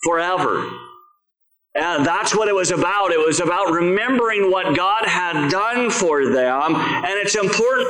Forever. 0.04 0.70
And 1.76 2.06
that's 2.06 2.36
what 2.36 2.48
it 2.48 2.56
was 2.56 2.72
about. 2.72 3.12
It 3.12 3.24
was 3.24 3.40
about 3.40 3.72
remembering 3.72 4.52
what 4.52 4.76
God 4.76 5.06
had 5.06 5.50
done 5.50 5.90
for 5.90 6.26
them. 6.26 6.76
And 6.76 7.14
it's 7.20 7.36
important 7.36 7.88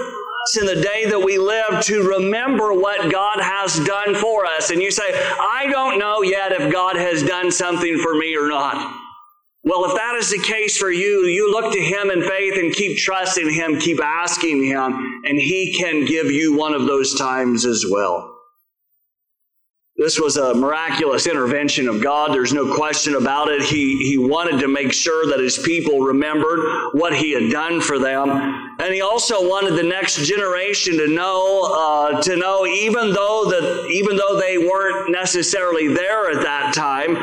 in 0.59 0.65
the 0.65 0.81
day 0.81 1.05
that 1.05 1.19
we 1.19 1.37
live 1.37 1.81
to 1.85 2.07
remember 2.07 2.73
what 2.73 3.11
God 3.11 3.39
has 3.39 3.79
done 3.85 4.15
for 4.15 4.45
us. 4.45 4.71
And 4.71 4.81
you 4.81 4.91
say, 4.91 5.03
I 5.05 5.67
don't 5.69 5.99
know 5.99 6.21
yet 6.21 6.51
if 6.51 6.71
God 6.71 6.95
has 6.95 7.23
done 7.23 7.51
something 7.51 7.97
for 7.99 8.15
me 8.15 8.35
or 8.35 8.47
not. 8.47 8.99
Well, 9.63 9.85
if 9.85 9.95
that 9.95 10.15
is 10.15 10.31
the 10.31 10.39
case 10.39 10.77
for 10.77 10.89
you, 10.89 11.25
you 11.25 11.51
look 11.51 11.73
to 11.73 11.81
Him 11.81 12.09
in 12.09 12.21
faith 12.21 12.57
and 12.57 12.73
keep 12.73 12.97
trusting 12.97 13.53
Him, 13.53 13.79
keep 13.79 14.01
asking 14.01 14.63
Him, 14.65 15.21
and 15.25 15.37
He 15.37 15.75
can 15.77 16.05
give 16.05 16.31
you 16.31 16.57
one 16.57 16.73
of 16.73 16.87
those 16.87 17.13
times 17.15 17.65
as 17.65 17.85
well. 17.89 18.28
This 19.99 20.17
was 20.17 20.37
a 20.37 20.53
miraculous 20.53 21.27
intervention 21.27 21.89
of 21.89 22.01
God. 22.01 22.33
There's 22.33 22.53
no 22.53 22.73
question 22.73 23.15
about 23.15 23.49
it. 23.49 23.63
He, 23.63 23.97
he 23.97 24.17
wanted 24.17 24.61
to 24.61 24.69
make 24.69 24.93
sure 24.93 25.27
that 25.27 25.41
his 25.41 25.59
people 25.59 25.99
remembered 25.99 26.93
what 26.93 27.13
he 27.13 27.33
had 27.33 27.51
done 27.51 27.81
for 27.81 27.99
them. 27.99 28.29
And 28.79 28.93
he 28.93 29.01
also 29.01 29.45
wanted 29.45 29.71
the 29.71 29.83
next 29.83 30.25
generation 30.25 30.97
to 30.99 31.07
know, 31.09 31.63
uh, 31.77 32.21
to 32.21 32.37
know 32.37 32.65
even 32.65 33.11
though 33.11 33.43
that, 33.49 33.89
even 33.91 34.15
though 34.15 34.39
they 34.39 34.57
weren't 34.57 35.11
necessarily 35.11 35.93
there 35.93 36.31
at 36.31 36.43
that 36.43 36.73
time. 36.73 37.17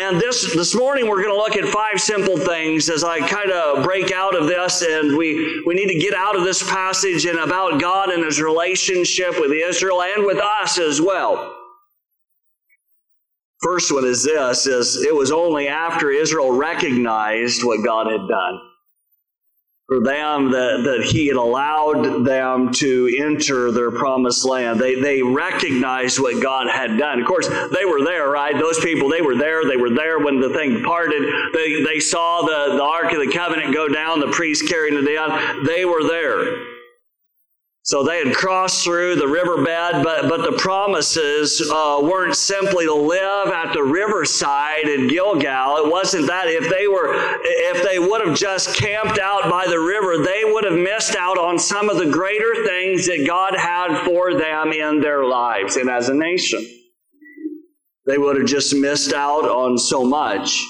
And 0.00 0.20
this, 0.20 0.54
this 0.54 0.72
morning 0.72 1.08
we're 1.08 1.20
going 1.20 1.34
to 1.34 1.36
look 1.36 1.56
at 1.56 1.68
five 1.74 2.00
simple 2.00 2.36
things 2.36 2.90
as 2.90 3.02
I 3.02 3.26
kind 3.26 3.50
of 3.50 3.82
break 3.82 4.12
out 4.12 4.36
of 4.36 4.46
this 4.46 4.82
and 4.82 5.18
we, 5.18 5.64
we 5.66 5.74
need 5.74 5.88
to 5.88 5.98
get 5.98 6.14
out 6.14 6.36
of 6.36 6.44
this 6.44 6.62
passage 6.62 7.26
and 7.26 7.40
about 7.40 7.80
God 7.80 8.10
and 8.10 8.22
his 8.22 8.40
relationship 8.40 9.40
with 9.40 9.50
Israel 9.50 10.00
and 10.00 10.24
with 10.24 10.38
us 10.38 10.78
as 10.78 11.00
well. 11.00 11.53
First 13.64 13.90
one 13.90 14.04
is 14.04 14.22
this 14.22 14.66
is 14.66 15.02
it 15.02 15.16
was 15.16 15.32
only 15.32 15.68
after 15.68 16.10
Israel 16.10 16.52
recognized 16.52 17.64
what 17.64 17.82
God 17.82 18.12
had 18.12 18.28
done 18.28 18.60
for 19.86 20.00
them 20.00 20.50
that, 20.50 20.82
that 20.84 21.08
he 21.10 21.28
had 21.28 21.36
allowed 21.36 22.24
them 22.26 22.72
to 22.72 23.16
enter 23.18 23.70
their 23.70 23.90
promised 23.90 24.44
land. 24.44 24.80
They, 24.80 25.00
they 25.00 25.22
recognized 25.22 26.20
what 26.20 26.42
God 26.42 26.68
had 26.70 26.98
done. 26.98 27.20
Of 27.20 27.26
course, 27.26 27.48
they 27.48 27.86
were 27.86 28.04
there, 28.04 28.28
right? 28.28 28.54
Those 28.54 28.80
people, 28.80 29.08
they 29.08 29.22
were 29.22 29.36
there. 29.36 29.66
They 29.66 29.76
were 29.76 29.94
there 29.94 30.18
when 30.18 30.40
the 30.40 30.50
thing 30.50 30.82
parted. 30.82 31.22
They, 31.54 31.82
they 31.82 32.00
saw 32.00 32.42
the, 32.42 32.76
the 32.76 32.82
Ark 32.82 33.12
of 33.12 33.20
the 33.20 33.32
Covenant 33.32 33.74
go 33.74 33.88
down, 33.88 34.20
the 34.20 34.30
priest 34.30 34.68
carrying 34.68 34.96
it 34.96 35.14
down. 35.14 35.64
They 35.64 35.84
were 35.84 36.06
there. 36.06 36.73
So 37.86 38.02
they 38.02 38.24
had 38.24 38.34
crossed 38.34 38.82
through 38.82 39.16
the 39.16 39.28
riverbed, 39.28 40.02
but, 40.02 40.26
but 40.26 40.40
the 40.40 40.56
promises 40.56 41.60
uh, 41.70 42.00
weren't 42.02 42.34
simply 42.34 42.86
to 42.86 42.94
live 42.94 43.48
at 43.48 43.74
the 43.74 43.82
riverside 43.82 44.88
in 44.88 45.06
Gilgal. 45.06 45.84
It 45.84 45.92
wasn't 45.92 46.26
that. 46.28 46.46
If 46.46 46.70
they 46.70 46.88
were, 46.88 47.12
if 47.42 47.86
they 47.86 47.98
would 47.98 48.26
have 48.26 48.38
just 48.38 48.74
camped 48.74 49.18
out 49.18 49.50
by 49.50 49.66
the 49.66 49.78
river, 49.78 50.24
they 50.24 50.44
would 50.44 50.64
have 50.64 50.78
missed 50.78 51.14
out 51.14 51.36
on 51.36 51.58
some 51.58 51.90
of 51.90 51.98
the 51.98 52.10
greater 52.10 52.64
things 52.64 53.06
that 53.06 53.26
God 53.26 53.54
had 53.54 54.02
for 54.06 54.32
them 54.32 54.72
in 54.72 55.02
their 55.02 55.26
lives 55.26 55.76
and 55.76 55.90
as 55.90 56.08
a 56.08 56.14
nation. 56.14 56.66
They 58.06 58.16
would 58.16 58.38
have 58.38 58.46
just 58.46 58.74
missed 58.74 59.12
out 59.12 59.44
on 59.44 59.76
so 59.76 60.04
much. 60.04 60.66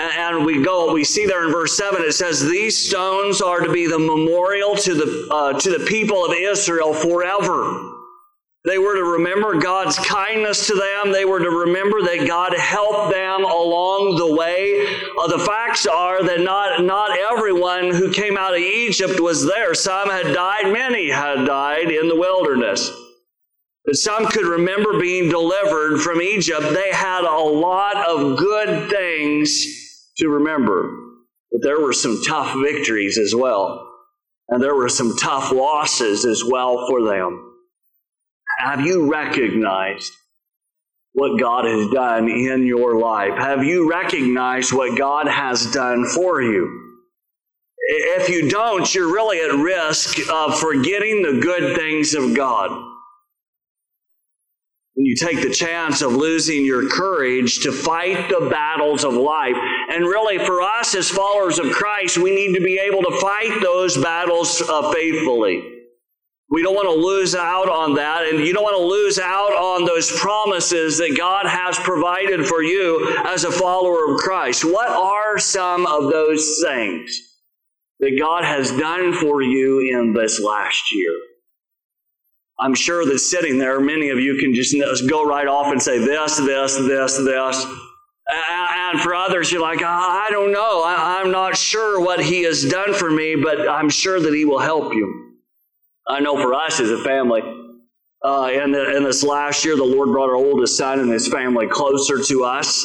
And 0.00 0.46
we 0.46 0.62
go, 0.62 0.94
we 0.94 1.04
see 1.04 1.26
there 1.26 1.44
in 1.44 1.52
verse 1.52 1.76
7, 1.76 2.00
it 2.02 2.12
says, 2.12 2.48
These 2.48 2.88
stones 2.88 3.42
are 3.42 3.60
to 3.60 3.70
be 3.70 3.86
the 3.86 3.98
memorial 3.98 4.74
to 4.76 4.94
the, 4.94 5.28
uh, 5.30 5.60
to 5.60 5.70
the 5.78 5.84
people 5.84 6.24
of 6.24 6.32
Israel 6.32 6.94
forever. 6.94 7.98
They 8.64 8.78
were 8.78 8.94
to 8.94 9.04
remember 9.04 9.58
God's 9.58 9.98
kindness 9.98 10.66
to 10.68 10.74
them. 10.74 11.12
They 11.12 11.26
were 11.26 11.38
to 11.38 11.50
remember 11.50 12.02
that 12.02 12.26
God 12.26 12.54
helped 12.54 13.12
them 13.12 13.44
along 13.44 14.16
the 14.16 14.34
way. 14.34 14.86
Uh, 15.18 15.28
the 15.28 15.38
facts 15.38 15.86
are 15.86 16.22
that 16.22 16.40
not, 16.40 16.82
not 16.82 17.18
everyone 17.18 17.90
who 17.90 18.10
came 18.10 18.38
out 18.38 18.54
of 18.54 18.60
Egypt 18.60 19.20
was 19.20 19.46
there. 19.46 19.74
Some 19.74 20.08
had 20.08 20.34
died, 20.34 20.72
many 20.72 21.10
had 21.10 21.46
died 21.46 21.90
in 21.90 22.08
the 22.08 22.16
wilderness. 22.16 22.90
But 23.84 23.96
some 23.96 24.26
could 24.26 24.46
remember 24.46 24.98
being 24.98 25.30
delivered 25.30 26.00
from 26.00 26.22
Egypt. 26.22 26.62
They 26.62 26.90
had 26.92 27.24
a 27.24 27.42
lot 27.42 27.96
of 27.96 28.38
good 28.38 28.90
things 28.90 29.89
to 30.20 30.28
remember. 30.28 30.96
that 31.52 31.60
there 31.62 31.80
were 31.80 31.92
some 31.92 32.22
tough 32.26 32.56
victories 32.62 33.18
as 33.18 33.34
well. 33.34 33.86
And 34.48 34.62
there 34.62 34.74
were 34.74 34.88
some 34.88 35.16
tough 35.16 35.52
losses 35.52 36.24
as 36.24 36.44
well 36.48 36.86
for 36.88 37.02
them. 37.04 37.54
Have 38.58 38.82
you 38.82 39.10
recognized 39.10 40.12
what 41.12 41.40
God 41.40 41.64
has 41.64 41.90
done 41.90 42.28
in 42.28 42.66
your 42.66 43.00
life? 43.00 43.34
Have 43.36 43.64
you 43.64 43.90
recognized 43.90 44.72
what 44.72 44.96
God 44.96 45.26
has 45.28 45.70
done 45.72 46.04
for 46.06 46.40
you? 46.42 46.78
If 47.78 48.28
you 48.28 48.48
don't, 48.48 48.92
you're 48.94 49.12
really 49.12 49.40
at 49.40 49.54
risk 49.54 50.18
of 50.30 50.58
forgetting 50.58 51.22
the 51.22 51.40
good 51.40 51.76
things 51.76 52.14
of 52.14 52.36
God 52.36 52.89
you 55.06 55.16
take 55.16 55.40
the 55.40 55.50
chance 55.50 56.02
of 56.02 56.12
losing 56.12 56.64
your 56.64 56.88
courage 56.88 57.60
to 57.60 57.72
fight 57.72 58.28
the 58.28 58.48
battles 58.50 59.04
of 59.04 59.14
life. 59.14 59.56
And 59.90 60.04
really, 60.04 60.38
for 60.44 60.60
us 60.62 60.94
as 60.94 61.08
followers 61.08 61.58
of 61.58 61.70
Christ, 61.70 62.18
we 62.18 62.34
need 62.34 62.54
to 62.54 62.64
be 62.64 62.78
able 62.78 63.02
to 63.02 63.18
fight 63.20 63.60
those 63.62 63.96
battles 63.96 64.60
uh, 64.60 64.92
faithfully. 64.92 65.62
We 66.50 66.64
don't 66.64 66.74
want 66.74 66.88
to 66.88 67.06
lose 67.06 67.36
out 67.36 67.68
on 67.68 67.94
that, 67.94 68.26
and 68.26 68.40
you 68.40 68.52
don't 68.52 68.64
want 68.64 68.76
to 68.76 68.84
lose 68.84 69.20
out 69.20 69.52
on 69.52 69.84
those 69.84 70.10
promises 70.18 70.98
that 70.98 71.14
God 71.16 71.46
has 71.46 71.78
provided 71.78 72.44
for 72.44 72.60
you 72.60 73.22
as 73.24 73.44
a 73.44 73.52
follower 73.52 74.12
of 74.12 74.18
Christ. 74.18 74.64
What 74.64 74.88
are 74.88 75.38
some 75.38 75.86
of 75.86 76.10
those 76.10 76.60
things 76.60 77.16
that 78.00 78.18
God 78.18 78.44
has 78.44 78.72
done 78.72 79.12
for 79.12 79.40
you 79.42 79.78
in 79.96 80.12
this 80.12 80.40
last 80.40 80.92
year? 80.92 81.16
I'm 82.60 82.74
sure 82.74 83.06
that 83.06 83.18
sitting 83.18 83.58
there, 83.58 83.80
many 83.80 84.10
of 84.10 84.18
you 84.20 84.36
can 84.36 84.54
just 84.54 84.76
go 85.08 85.26
right 85.26 85.46
off 85.46 85.72
and 85.72 85.82
say 85.82 85.98
this, 85.98 86.36
this, 86.36 86.76
this, 86.76 87.16
this. 87.16 87.66
And 88.28 89.00
for 89.00 89.14
others, 89.14 89.50
you're 89.50 89.62
like, 89.62 89.82
I 89.82 90.28
don't 90.30 90.52
know. 90.52 90.82
I'm 90.84 91.30
not 91.30 91.56
sure 91.56 92.00
what 92.00 92.22
He 92.22 92.42
has 92.42 92.64
done 92.64 92.92
for 92.92 93.10
me, 93.10 93.34
but 93.34 93.68
I'm 93.68 93.88
sure 93.88 94.20
that 94.20 94.34
He 94.34 94.44
will 94.44 94.58
help 94.58 94.94
you. 94.94 95.38
I 96.06 96.20
know 96.20 96.36
for 96.36 96.54
us 96.54 96.80
as 96.80 96.90
a 96.90 97.02
family, 97.02 97.40
uh, 98.22 98.50
in, 98.52 98.72
the, 98.72 98.96
in 98.96 99.04
this 99.04 99.22
last 99.22 99.64
year, 99.64 99.76
the 99.76 99.84
Lord 99.84 100.10
brought 100.10 100.28
our 100.28 100.36
oldest 100.36 100.76
son 100.76 101.00
and 101.00 101.10
his 101.10 101.28
family 101.28 101.66
closer 101.66 102.22
to 102.22 102.44
us. 102.44 102.84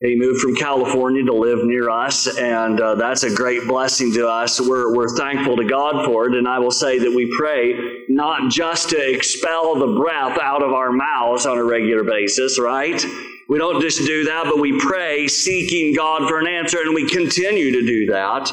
He 0.00 0.14
moved 0.14 0.40
from 0.40 0.54
California 0.54 1.24
to 1.24 1.32
live 1.32 1.64
near 1.64 1.88
us, 1.88 2.36
and 2.36 2.78
uh, 2.78 2.96
that's 2.96 3.22
a 3.22 3.34
great 3.34 3.66
blessing 3.66 4.12
to 4.12 4.28
us. 4.28 4.60
We're, 4.60 4.94
we're 4.94 5.16
thankful 5.16 5.56
to 5.56 5.64
God 5.64 6.04
for 6.04 6.28
it, 6.28 6.34
and 6.34 6.46
I 6.46 6.58
will 6.58 6.70
say 6.70 6.98
that 6.98 7.10
we 7.10 7.34
pray 7.38 8.04
not 8.10 8.50
just 8.50 8.90
to 8.90 9.14
expel 9.14 9.74
the 9.78 9.98
breath 9.98 10.38
out 10.38 10.62
of 10.62 10.74
our 10.74 10.92
mouths 10.92 11.46
on 11.46 11.56
a 11.56 11.64
regular 11.64 12.04
basis, 12.04 12.60
right? 12.60 13.02
We 13.48 13.56
don't 13.56 13.80
just 13.80 14.04
do 14.06 14.24
that, 14.24 14.44
but 14.44 14.60
we 14.60 14.78
pray 14.78 15.28
seeking 15.28 15.94
God 15.94 16.28
for 16.28 16.40
an 16.40 16.46
answer, 16.46 16.78
and 16.82 16.94
we 16.94 17.08
continue 17.08 17.72
to 17.72 17.86
do 17.86 18.06
that. 18.12 18.52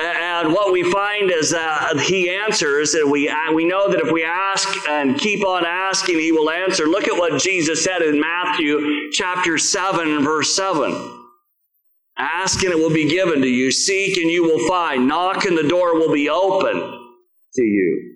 And 0.00 0.52
what 0.52 0.72
we 0.72 0.82
find 0.90 1.30
is 1.30 1.50
that 1.50 2.00
he 2.00 2.30
answers, 2.30 2.94
and 2.94 3.10
we, 3.10 3.32
we 3.54 3.64
know 3.64 3.90
that 3.90 4.00
if 4.00 4.10
we 4.10 4.24
ask 4.24 4.68
and 4.88 5.18
keep 5.18 5.44
on 5.46 5.66
asking, 5.66 6.18
he 6.18 6.32
will 6.32 6.50
answer. 6.50 6.86
Look 6.86 7.08
at 7.08 7.18
what 7.18 7.40
Jesus 7.40 7.84
said 7.84 8.02
in 8.02 8.20
Matthew 8.20 9.10
chapter 9.12 9.58
7, 9.58 10.24
verse 10.24 10.54
7. 10.56 11.18
Ask 12.16 12.62
and 12.64 12.72
it 12.72 12.78
will 12.78 12.92
be 12.92 13.08
given 13.08 13.40
to 13.40 13.48
you. 13.48 13.70
Seek 13.70 14.16
and 14.18 14.30
you 14.30 14.42
will 14.42 14.66
find. 14.68 15.08
Knock 15.08 15.44
and 15.44 15.56
the 15.56 15.68
door 15.68 15.94
will 15.94 16.12
be 16.12 16.28
open. 16.28 16.74
to 17.54 17.62
you. 17.62 18.06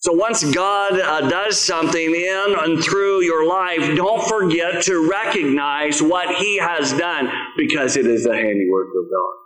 So 0.00 0.12
once 0.12 0.42
God 0.52 0.98
uh, 0.98 1.28
does 1.28 1.60
something 1.60 2.14
in 2.14 2.54
and 2.58 2.82
through 2.82 3.22
your 3.22 3.48
life, 3.48 3.96
don't 3.96 4.26
forget 4.28 4.82
to 4.84 5.08
recognize 5.08 6.02
what 6.02 6.34
He 6.34 6.58
has 6.58 6.92
done 6.92 7.30
because 7.56 7.96
it 7.96 8.06
is 8.06 8.24
the 8.24 8.34
handiwork 8.34 8.88
of 8.88 9.10
God. 9.10 9.41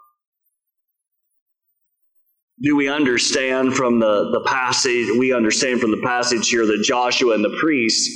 Do 2.63 2.75
we 2.75 2.89
understand 2.89 3.75
from 3.75 3.99
the, 3.99 4.31
the 4.33 4.41
passage, 4.41 5.09
we 5.19 5.33
understand 5.35 5.81
from 5.81 5.91
the 5.91 6.01
passage 6.03 6.49
here 6.49 6.65
that 6.65 6.83
Joshua 6.83 7.35
and 7.35 7.45
the 7.45 7.55
priests 7.61 8.09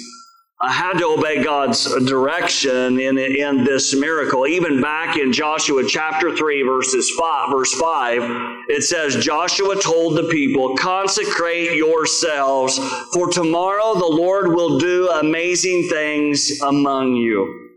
uh, 0.62 0.70
had 0.70 0.98
to 0.98 1.06
obey 1.06 1.44
God's 1.44 1.84
direction 2.06 2.98
in, 2.98 3.18
in 3.18 3.64
this 3.64 3.94
miracle. 3.94 4.46
Even 4.46 4.80
back 4.80 5.18
in 5.18 5.32
Joshua 5.32 5.84
chapter 5.86 6.34
3, 6.34 6.62
verses 6.62 7.10
5, 7.18 7.50
verse 7.50 7.74
5, 7.74 8.22
it 8.68 8.82
says, 8.82 9.22
Joshua 9.22 9.78
told 9.80 10.16
the 10.16 10.28
people, 10.28 10.74
Consecrate 10.76 11.76
yourselves, 11.76 12.78
for 13.12 13.30
tomorrow 13.30 13.92
the 13.94 14.06
Lord 14.06 14.54
will 14.54 14.78
do 14.78 15.10
amazing 15.10 15.88
things 15.90 16.60
among 16.62 17.16
you. 17.16 17.69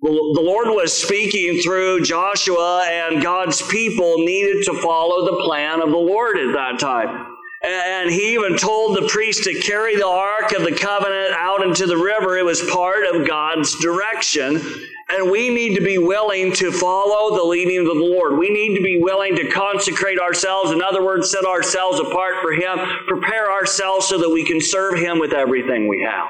The 0.00 0.10
Lord 0.10 0.68
was 0.68 0.92
speaking 0.92 1.60
through 1.60 2.04
Joshua, 2.04 2.86
and 2.88 3.20
God's 3.20 3.60
people 3.68 4.18
needed 4.18 4.64
to 4.66 4.74
follow 4.80 5.24
the 5.26 5.42
plan 5.42 5.82
of 5.82 5.90
the 5.90 5.96
Lord 5.96 6.38
at 6.38 6.52
that 6.52 6.78
time. 6.78 7.34
And 7.64 8.08
he 8.08 8.34
even 8.34 8.56
told 8.56 8.96
the 8.96 9.08
priest 9.08 9.42
to 9.44 9.60
carry 9.60 9.96
the 9.96 10.06
Ark 10.06 10.52
of 10.52 10.62
the 10.62 10.76
Covenant 10.76 11.32
out 11.34 11.66
into 11.66 11.86
the 11.86 11.96
river. 11.96 12.38
It 12.38 12.44
was 12.44 12.62
part 12.70 13.04
of 13.04 13.26
God's 13.26 13.76
direction. 13.80 14.62
And 15.10 15.30
we 15.32 15.48
need 15.48 15.74
to 15.76 15.82
be 15.82 15.98
willing 15.98 16.52
to 16.52 16.70
follow 16.70 17.36
the 17.36 17.42
leading 17.42 17.80
of 17.80 17.86
the 17.86 17.94
Lord. 17.94 18.38
We 18.38 18.50
need 18.50 18.76
to 18.76 18.82
be 18.82 19.00
willing 19.02 19.34
to 19.34 19.50
consecrate 19.50 20.20
ourselves. 20.20 20.70
In 20.70 20.80
other 20.80 21.04
words, 21.04 21.32
set 21.32 21.44
ourselves 21.44 21.98
apart 21.98 22.34
for 22.40 22.52
Him, 22.52 22.78
prepare 23.08 23.50
ourselves 23.50 24.06
so 24.06 24.18
that 24.18 24.30
we 24.30 24.44
can 24.46 24.60
serve 24.60 24.96
Him 24.96 25.18
with 25.18 25.32
everything 25.32 25.88
we 25.88 26.06
have. 26.08 26.28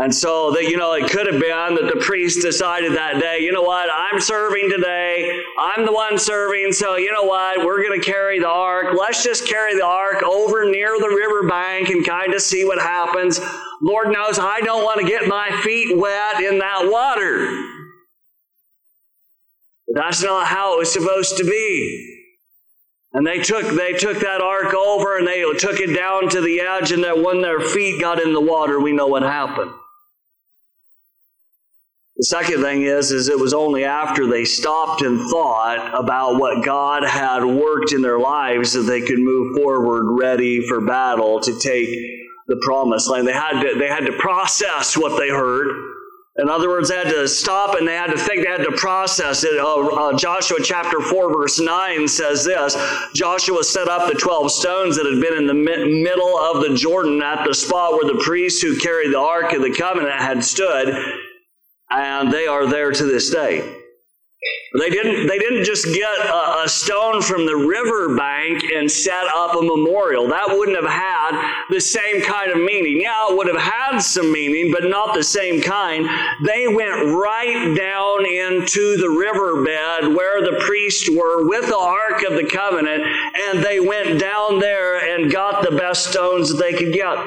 And 0.00 0.14
so 0.14 0.50
that, 0.52 0.64
you 0.64 0.78
know, 0.78 0.94
it 0.94 1.10
could 1.10 1.26
have 1.26 1.38
been 1.38 1.74
that 1.74 1.92
the 1.92 2.00
priest 2.00 2.40
decided 2.40 2.92
that 2.92 3.20
day, 3.20 3.40
you 3.40 3.52
know 3.52 3.60
what, 3.60 3.86
I'm 3.94 4.18
serving 4.18 4.70
today. 4.70 5.42
I'm 5.58 5.84
the 5.84 5.92
one 5.92 6.18
serving. 6.18 6.72
So, 6.72 6.96
you 6.96 7.12
know 7.12 7.24
what, 7.24 7.66
we're 7.66 7.82
going 7.86 8.00
to 8.00 8.06
carry 8.06 8.38
the 8.38 8.48
ark. 8.48 8.96
Let's 8.98 9.22
just 9.22 9.46
carry 9.46 9.76
the 9.76 9.84
ark 9.84 10.22
over 10.22 10.64
near 10.64 10.98
the 10.98 11.08
riverbank 11.08 11.90
and 11.90 12.06
kind 12.06 12.32
of 12.32 12.40
see 12.40 12.64
what 12.64 12.78
happens. 12.78 13.38
Lord 13.82 14.08
knows 14.08 14.38
I 14.38 14.62
don't 14.62 14.84
want 14.84 15.02
to 15.02 15.06
get 15.06 15.28
my 15.28 15.50
feet 15.62 15.94
wet 15.94 16.40
in 16.40 16.60
that 16.60 16.88
water. 16.90 17.50
But 19.86 20.00
that's 20.00 20.22
not 20.22 20.46
how 20.46 20.76
it 20.76 20.78
was 20.78 20.90
supposed 20.90 21.36
to 21.36 21.44
be. 21.44 22.16
And 23.12 23.26
they 23.26 23.40
took 23.40 23.66
they 23.66 23.92
took 23.92 24.20
that 24.20 24.40
ark 24.40 24.72
over 24.72 25.18
and 25.18 25.26
they 25.26 25.42
took 25.58 25.78
it 25.78 25.94
down 25.94 26.30
to 26.30 26.40
the 26.40 26.60
edge, 26.60 26.92
and 26.92 27.02
that 27.04 27.18
when 27.20 27.42
their 27.42 27.60
feet 27.60 28.00
got 28.00 28.18
in 28.18 28.32
the 28.32 28.40
water, 28.40 28.80
we 28.80 28.92
know 28.92 29.08
what 29.08 29.22
happened. 29.22 29.72
The 32.20 32.26
second 32.26 32.60
thing 32.60 32.82
is, 32.82 33.12
is 33.12 33.30
it 33.30 33.38
was 33.38 33.54
only 33.54 33.84
after 33.84 34.26
they 34.26 34.44
stopped 34.44 35.00
and 35.00 35.18
thought 35.30 35.98
about 35.98 36.38
what 36.38 36.62
God 36.62 37.02
had 37.02 37.42
worked 37.42 37.94
in 37.94 38.02
their 38.02 38.18
lives 38.18 38.74
that 38.74 38.82
they 38.82 39.00
could 39.00 39.18
move 39.18 39.56
forward 39.56 40.04
ready 40.20 40.60
for 40.68 40.82
battle 40.82 41.40
to 41.40 41.58
take 41.58 41.88
the 42.46 42.60
promised 42.60 43.08
land. 43.08 43.26
They 43.26 43.32
had 43.32 43.62
to, 43.62 43.78
they 43.78 43.88
had 43.88 44.04
to 44.04 44.12
process 44.18 44.98
what 44.98 45.18
they 45.18 45.30
heard. 45.30 45.68
In 46.36 46.50
other 46.50 46.68
words, 46.68 46.90
they 46.90 46.96
had 46.96 47.08
to 47.08 47.26
stop 47.26 47.74
and 47.78 47.88
they 47.88 47.94
had 47.94 48.10
to 48.10 48.18
think, 48.18 48.44
they 48.44 48.50
had 48.50 48.64
to 48.64 48.76
process 48.76 49.42
it. 49.42 49.58
Uh, 49.58 49.86
uh, 49.86 50.18
Joshua 50.18 50.58
chapter 50.62 51.00
4, 51.00 51.32
verse 51.32 51.58
9 51.58 52.06
says 52.06 52.44
this 52.44 52.76
Joshua 53.14 53.64
set 53.64 53.88
up 53.88 54.12
the 54.12 54.18
12 54.18 54.52
stones 54.52 54.98
that 54.98 55.06
had 55.06 55.22
been 55.22 55.38
in 55.38 55.46
the 55.46 55.54
mi- 55.54 56.02
middle 56.02 56.36
of 56.36 56.60
the 56.60 56.76
Jordan 56.76 57.22
at 57.22 57.46
the 57.46 57.54
spot 57.54 57.92
where 57.92 58.12
the 58.12 58.20
priests 58.22 58.60
who 58.60 58.78
carried 58.78 59.14
the 59.14 59.18
Ark 59.18 59.54
of 59.54 59.62
the 59.62 59.74
Covenant 59.74 60.20
had 60.20 60.44
stood 60.44 60.94
and 61.90 62.32
they 62.32 62.46
are 62.46 62.66
there 62.66 62.92
to 62.92 63.04
this 63.04 63.30
day. 63.30 63.76
They 64.78 64.88
didn't, 64.88 65.26
they 65.26 65.38
didn't 65.38 65.64
just 65.64 65.84
get 65.86 66.18
a, 66.26 66.62
a, 66.62 66.68
stone 66.68 67.20
from 67.20 67.44
the 67.44 67.56
riverbank 67.56 68.62
and 68.72 68.90
set 68.90 69.24
up 69.34 69.54
a 69.54 69.62
memorial. 69.62 70.28
That 70.28 70.48
wouldn't 70.48 70.80
have 70.80 70.90
had 70.90 71.64
the 71.70 71.80
same 71.80 72.22
kind 72.22 72.52
of 72.52 72.56
meaning. 72.56 73.00
Yeah, 73.00 73.30
it 73.30 73.36
would 73.36 73.48
have 73.48 73.60
had 73.60 73.98
some 73.98 74.32
meaning, 74.32 74.72
but 74.72 74.88
not 74.88 75.14
the 75.14 75.24
same 75.24 75.60
kind. 75.60 76.08
They 76.46 76.68
went 76.68 76.94
right 77.16 77.74
down 77.76 78.24
into 78.24 78.96
the 78.96 79.10
riverbed 79.10 80.14
where 80.16 80.40
the 80.40 80.62
priests 80.64 81.10
were 81.10 81.48
with 81.48 81.66
the 81.66 81.76
Ark 81.76 82.22
of 82.22 82.34
the 82.34 82.48
Covenant, 82.48 83.02
and 83.02 83.62
they 83.62 83.80
went 83.80 84.20
down 84.20 84.60
there 84.60 84.98
and 84.98 85.32
got 85.32 85.68
the 85.68 85.76
best 85.76 86.10
stones 86.10 86.50
that 86.50 86.62
they 86.62 86.72
could 86.72 86.94
get. 86.94 87.18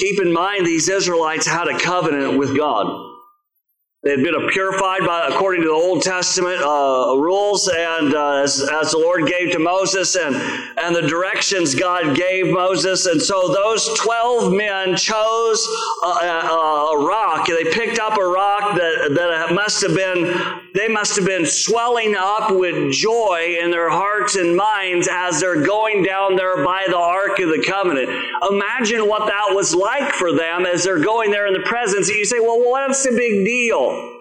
Keep 0.00 0.22
in 0.22 0.32
mind, 0.32 0.66
these 0.66 0.88
Israelites 0.88 1.46
had 1.46 1.68
a 1.68 1.78
covenant 1.78 2.38
with 2.38 2.56
God. 2.56 3.08
They 4.02 4.12
had 4.12 4.22
been 4.22 4.48
purified 4.48 5.00
by, 5.06 5.28
according 5.28 5.60
to 5.60 5.68
the 5.68 5.74
Old 5.74 6.00
Testament 6.02 6.62
uh, 6.62 7.16
rules, 7.18 7.68
and 7.68 8.14
uh, 8.14 8.36
as, 8.36 8.66
as 8.72 8.92
the 8.92 8.98
Lord 8.98 9.26
gave 9.26 9.52
to 9.52 9.58
Moses, 9.58 10.16
and, 10.16 10.34
and 10.78 10.96
the 10.96 11.02
directions 11.02 11.74
God 11.74 12.16
gave 12.16 12.50
Moses. 12.50 13.04
And 13.04 13.20
so 13.20 13.52
those 13.52 13.86
12 13.98 14.54
men 14.54 14.96
chose 14.96 15.68
a, 16.02 16.06
a, 16.06 16.96
a 16.96 17.06
rock. 17.06 17.46
They 17.46 17.64
picked 17.64 17.98
up 17.98 18.16
a 18.16 18.24
rock 18.24 18.74
that, 18.74 19.12
that 19.16 19.54
must 19.54 19.82
have 19.82 19.94
been, 19.94 20.24
they 20.74 20.88
must 20.88 21.16
have 21.16 21.26
been 21.26 21.46
swelling 21.46 22.14
up 22.16 22.50
with 22.50 22.92
joy 22.92 23.56
in 23.60 23.70
their 23.70 23.90
hearts 23.90 24.36
and 24.36 24.56
minds 24.56 25.08
as 25.10 25.40
they're 25.40 25.64
going 25.64 26.02
down 26.02 26.36
there 26.36 26.64
by 26.64 26.84
the 26.88 26.96
Ark 26.96 27.38
of 27.40 27.48
the 27.48 27.64
Covenant. 27.66 28.08
Imagine 28.50 29.08
what 29.08 29.26
that 29.26 29.54
was 29.54 29.74
like 29.74 30.12
for 30.12 30.32
them 30.32 30.66
as 30.66 30.84
they're 30.84 31.02
going 31.02 31.30
there 31.30 31.46
in 31.46 31.54
the 31.54 31.66
presence. 31.66 32.08
You 32.08 32.24
say, 32.24 32.40
well, 32.40 32.60
what's 32.60 33.02
the 33.02 33.10
big 33.10 33.44
deal? 33.44 34.16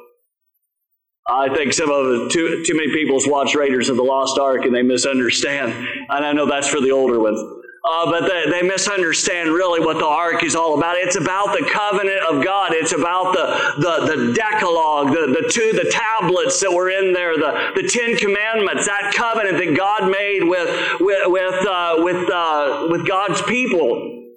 I 1.29 1.53
think 1.53 1.73
some 1.73 1.91
of 1.91 2.05
the 2.05 2.29
too 2.31 2.63
too 2.65 2.75
many 2.75 2.91
people's 2.91 3.27
watch 3.27 3.53
Raiders 3.53 3.89
of 3.89 3.97
the 3.97 4.03
Lost 4.03 4.39
Ark 4.39 4.65
and 4.65 4.73
they 4.73 4.81
misunderstand. 4.81 5.71
And 6.09 6.25
I 6.25 6.31
know 6.33 6.47
that's 6.47 6.67
for 6.67 6.81
the 6.81 6.91
older 6.91 7.19
ones. 7.19 7.58
Uh, 7.83 8.11
but 8.11 8.27
they, 8.27 8.51
they, 8.51 8.61
misunderstand 8.61 9.49
really 9.49 9.79
what 9.79 9.97
the 9.97 10.05
ark 10.05 10.43
is 10.43 10.53
all 10.53 10.77
about. 10.77 10.97
It's 10.97 11.15
about 11.15 11.57
the 11.57 11.65
covenant 11.71 12.19
of 12.29 12.43
God. 12.43 12.73
It's 12.73 12.91
about 12.91 13.33
the, 13.33 13.81
the, 13.81 14.15
the 14.15 14.33
Decalogue, 14.33 15.07
the, 15.07 15.27
the 15.27 15.49
two, 15.49 15.71
the 15.71 15.89
tablets 15.89 16.59
that 16.59 16.71
were 16.71 16.89
in 16.89 17.13
there, 17.13 17.37
the, 17.37 17.71
the 17.75 17.87
Ten 17.87 18.17
Commandments, 18.17 18.85
that 18.85 19.13
covenant 19.15 19.57
that 19.59 19.77
God 19.77 20.11
made 20.11 20.43
with, 20.43 20.99
with, 20.99 21.27
with, 21.27 21.67
uh, 21.67 21.95
with, 21.99 22.29
uh, 22.29 22.87
with 22.91 23.07
God's 23.07 23.41
people. 23.43 24.27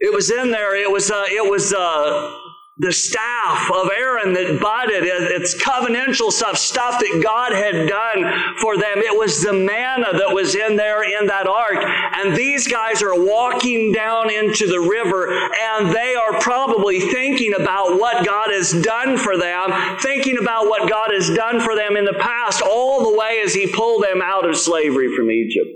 It 0.00 0.12
was 0.12 0.32
in 0.32 0.50
there. 0.50 0.74
It 0.74 0.90
was, 0.90 1.12
uh, 1.12 1.24
it 1.28 1.48
was, 1.48 1.72
uh, 1.72 2.41
the 2.78 2.92
staff 2.92 3.70
of 3.70 3.90
Aaron 3.94 4.32
that 4.32 4.58
budded. 4.60 5.04
It's 5.04 5.54
covenantal 5.62 6.32
stuff, 6.32 6.56
stuff 6.56 7.00
that 7.00 7.20
God 7.22 7.52
had 7.52 7.86
done 7.86 8.56
for 8.60 8.76
them. 8.78 8.98
It 8.98 9.16
was 9.16 9.42
the 9.42 9.52
manna 9.52 10.18
that 10.18 10.32
was 10.32 10.54
in 10.54 10.76
there 10.76 11.02
in 11.02 11.26
that 11.26 11.46
ark. 11.46 11.84
And 12.16 12.34
these 12.34 12.66
guys 12.66 13.02
are 13.02 13.14
walking 13.14 13.92
down 13.92 14.30
into 14.30 14.66
the 14.66 14.80
river 14.80 15.30
and 15.30 15.94
they 15.94 16.14
are 16.14 16.40
probably 16.40 17.00
thinking 17.00 17.52
about 17.54 18.00
what 18.00 18.24
God 18.24 18.48
has 18.50 18.72
done 18.82 19.18
for 19.18 19.36
them, 19.36 19.98
thinking 20.00 20.38
about 20.38 20.66
what 20.66 20.88
God 20.88 21.10
has 21.12 21.28
done 21.28 21.60
for 21.60 21.76
them 21.76 21.96
in 21.96 22.06
the 22.06 22.16
past, 22.18 22.62
all 22.62 23.10
the 23.10 23.18
way 23.18 23.42
as 23.44 23.52
He 23.52 23.66
pulled 23.66 24.02
them 24.02 24.22
out 24.22 24.48
of 24.48 24.56
slavery 24.56 25.14
from 25.14 25.30
Egypt. 25.30 25.68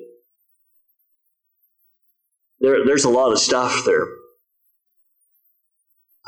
There, 2.61 2.87
there's 2.87 3.04
a 3.04 3.11
lot 3.11 3.32
of 3.32 3.38
stuff 3.38 3.82
there. 3.85 4.06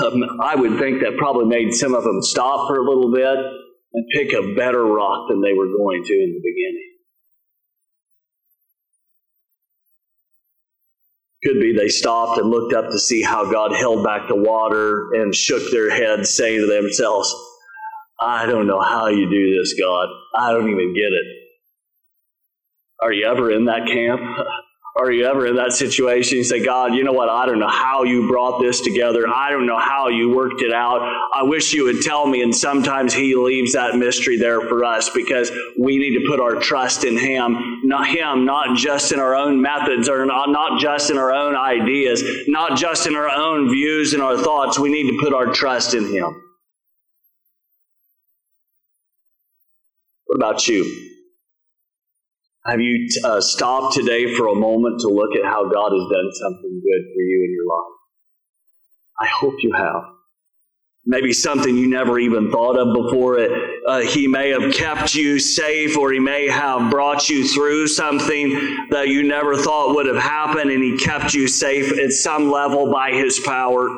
Um, 0.05 0.23
I 0.41 0.55
would 0.55 0.79
think 0.79 1.01
that 1.01 1.17
probably 1.19 1.47
made 1.47 1.75
some 1.75 1.95
of 1.95 2.05
them 2.05 2.23
stop 2.23 2.69
for 2.69 2.79
a 2.79 2.89
little 2.89 3.13
bit 3.13 3.37
and 3.95 4.07
pick 4.15 4.33
a 4.33 4.55
better 4.55 4.85
rock 4.85 5.29
than 5.29 5.41
they 5.41 5.53
were 5.53 5.67
going 5.67 6.05
to 6.05 6.13
in 6.15 6.35
the 6.35 6.41
beginning. 6.41 6.85
Could 11.45 11.61
be 11.61 11.73
they 11.73 11.89
stopped 11.89 12.39
and 12.41 12.51
looked 12.51 12.75
up 12.75 12.91
to 12.91 12.99
see 12.99 13.23
how 13.23 13.51
God 13.51 13.73
held 13.73 14.05
back 14.05 14.29
the 14.29 14.37
water 14.37 15.13
and 15.15 15.35
shook 15.35 15.71
their 15.71 15.91
heads, 15.91 16.35
saying 16.35 16.61
to 16.61 16.67
themselves, 16.67 17.35
I 18.21 18.47
don't 18.47 18.67
know 18.67 18.81
how 18.81 19.07
you 19.07 19.31
do 19.31 19.59
this, 19.59 19.75
God. 19.81 20.09
I 20.37 20.53
don't 20.53 20.69
even 20.71 20.95
get 20.95 21.13
it. 21.13 21.25
Are 23.01 23.13
you 23.13 23.27
ever 23.27 23.53
in 23.53 23.67
that 23.67 23.87
camp? 23.87 24.21
Are 24.97 25.13
you 25.13 25.27
ever 25.27 25.47
in 25.47 25.55
that 25.57 25.73
situation? 25.73 26.39
You 26.39 26.45
say, 26.45 26.65
God, 26.65 26.93
you 26.95 27.05
know 27.05 27.13
what? 27.13 27.29
I 27.29 27.47
don't 27.47 27.61
know 27.61 27.69
how 27.69 28.03
you 28.03 28.27
brought 28.27 28.61
this 28.61 28.81
together. 28.81 29.29
I 29.29 29.51
don't 29.51 29.67
know 29.67 29.79
how 29.79 30.09
you 30.09 30.35
worked 30.35 30.61
it 30.61 30.73
out. 30.73 31.01
I 31.33 31.45
wish 31.45 31.73
you 31.73 31.85
would 31.85 32.03
tell 32.03 32.27
me. 32.27 32.43
And 32.43 32.55
sometimes 32.55 33.15
He 33.15 33.37
leaves 33.37 33.75
that 33.75 33.95
mystery 33.95 34.37
there 34.37 34.61
for 34.63 34.85
us 34.85 35.09
because 35.11 35.53
we 35.79 35.99
need 35.99 36.19
to 36.19 36.27
put 36.29 36.41
our 36.41 36.57
trust 36.57 37.05
in 37.05 37.17
Him, 37.17 37.81
not 37.85 38.09
Him, 38.09 38.45
not 38.45 38.77
just 38.77 39.13
in 39.13 39.21
our 39.21 39.37
own 39.37 39.63
methods 39.63 40.09
or 40.09 40.27
not, 40.27 40.49
not 40.49 40.81
just 40.81 41.11
in 41.11 41.19
our 41.19 41.33
own 41.33 41.55
ideas, 41.55 42.23
not 42.49 42.77
just 42.77 43.07
in 43.07 43.15
our 43.15 43.31
own 43.31 43.71
views 43.71 44.15
and 44.15 44.23
our 44.23 44.37
thoughts. 44.37 44.81
We 44.81 44.91
need 44.91 45.11
to 45.11 45.19
put 45.23 45.33
our 45.33 45.53
trust 45.53 45.95
in 45.95 46.13
Him. 46.13 46.43
What 50.27 50.37
about 50.37 50.67
you? 50.67 51.08
Have 52.69 52.83
you 52.83 53.09
uh, 53.25 53.41
stopped 53.41 53.95
today 53.95 54.35
for 54.35 54.49
a 54.49 54.55
moment 54.55 55.01
to 55.01 55.09
look 55.09 55.35
at 55.35 55.43
how 55.43 55.65
God 55.71 55.91
has 55.91 56.03
done 56.13 56.31
something 56.33 56.83
good 56.85 57.03
for 57.15 57.23
you 57.23 57.45
in 57.45 57.53
your 57.55 57.67
life? 57.67 57.95
I 59.21 59.27
hope 59.41 59.55
you 59.63 59.73
have. 59.73 60.03
Maybe 61.07 61.33
something 61.33 61.79
you 61.79 61.89
never 61.89 62.19
even 62.19 62.51
thought 62.51 62.79
of 62.79 62.95
before. 62.95 63.39
It, 63.39 63.51
uh, 63.87 64.01
he 64.01 64.29
may 64.29 64.51
have 64.51 64.75
kept 64.75 65.15
you 65.15 65.39
safe, 65.39 65.97
or 65.97 66.13
he 66.13 66.19
may 66.19 66.47
have 66.47 66.91
brought 66.91 67.31
you 67.31 67.49
through 67.49 67.87
something 67.87 68.51
that 68.91 69.09
you 69.09 69.23
never 69.23 69.57
thought 69.57 69.95
would 69.95 70.05
have 70.05 70.23
happened, 70.23 70.71
and 70.71 70.83
he 70.83 70.99
kept 70.99 71.33
you 71.33 71.49
safe 71.49 71.99
at 71.99 72.13
some 72.13 72.51
level 72.51 72.93
by 72.93 73.13
his 73.13 73.41
power. 73.41 73.89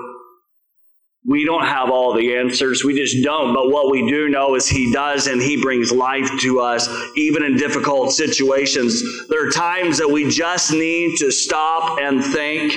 We 1.30 1.44
don't 1.44 1.64
have 1.64 1.90
all 1.90 2.12
the 2.12 2.34
answers. 2.34 2.82
We 2.82 2.92
just 2.92 3.22
don't. 3.22 3.54
But 3.54 3.70
what 3.70 3.88
we 3.88 4.10
do 4.10 4.28
know 4.28 4.56
is 4.56 4.68
He 4.68 4.92
does, 4.92 5.28
and 5.28 5.40
He 5.40 5.62
brings 5.62 5.92
life 5.92 6.28
to 6.40 6.58
us, 6.58 6.88
even 7.16 7.44
in 7.44 7.56
difficult 7.56 8.12
situations. 8.12 9.28
There 9.28 9.46
are 9.46 9.50
times 9.52 9.96
that 9.98 10.10
we 10.10 10.28
just 10.28 10.72
need 10.72 11.18
to 11.18 11.30
stop 11.30 12.00
and 12.00 12.24
think 12.24 12.76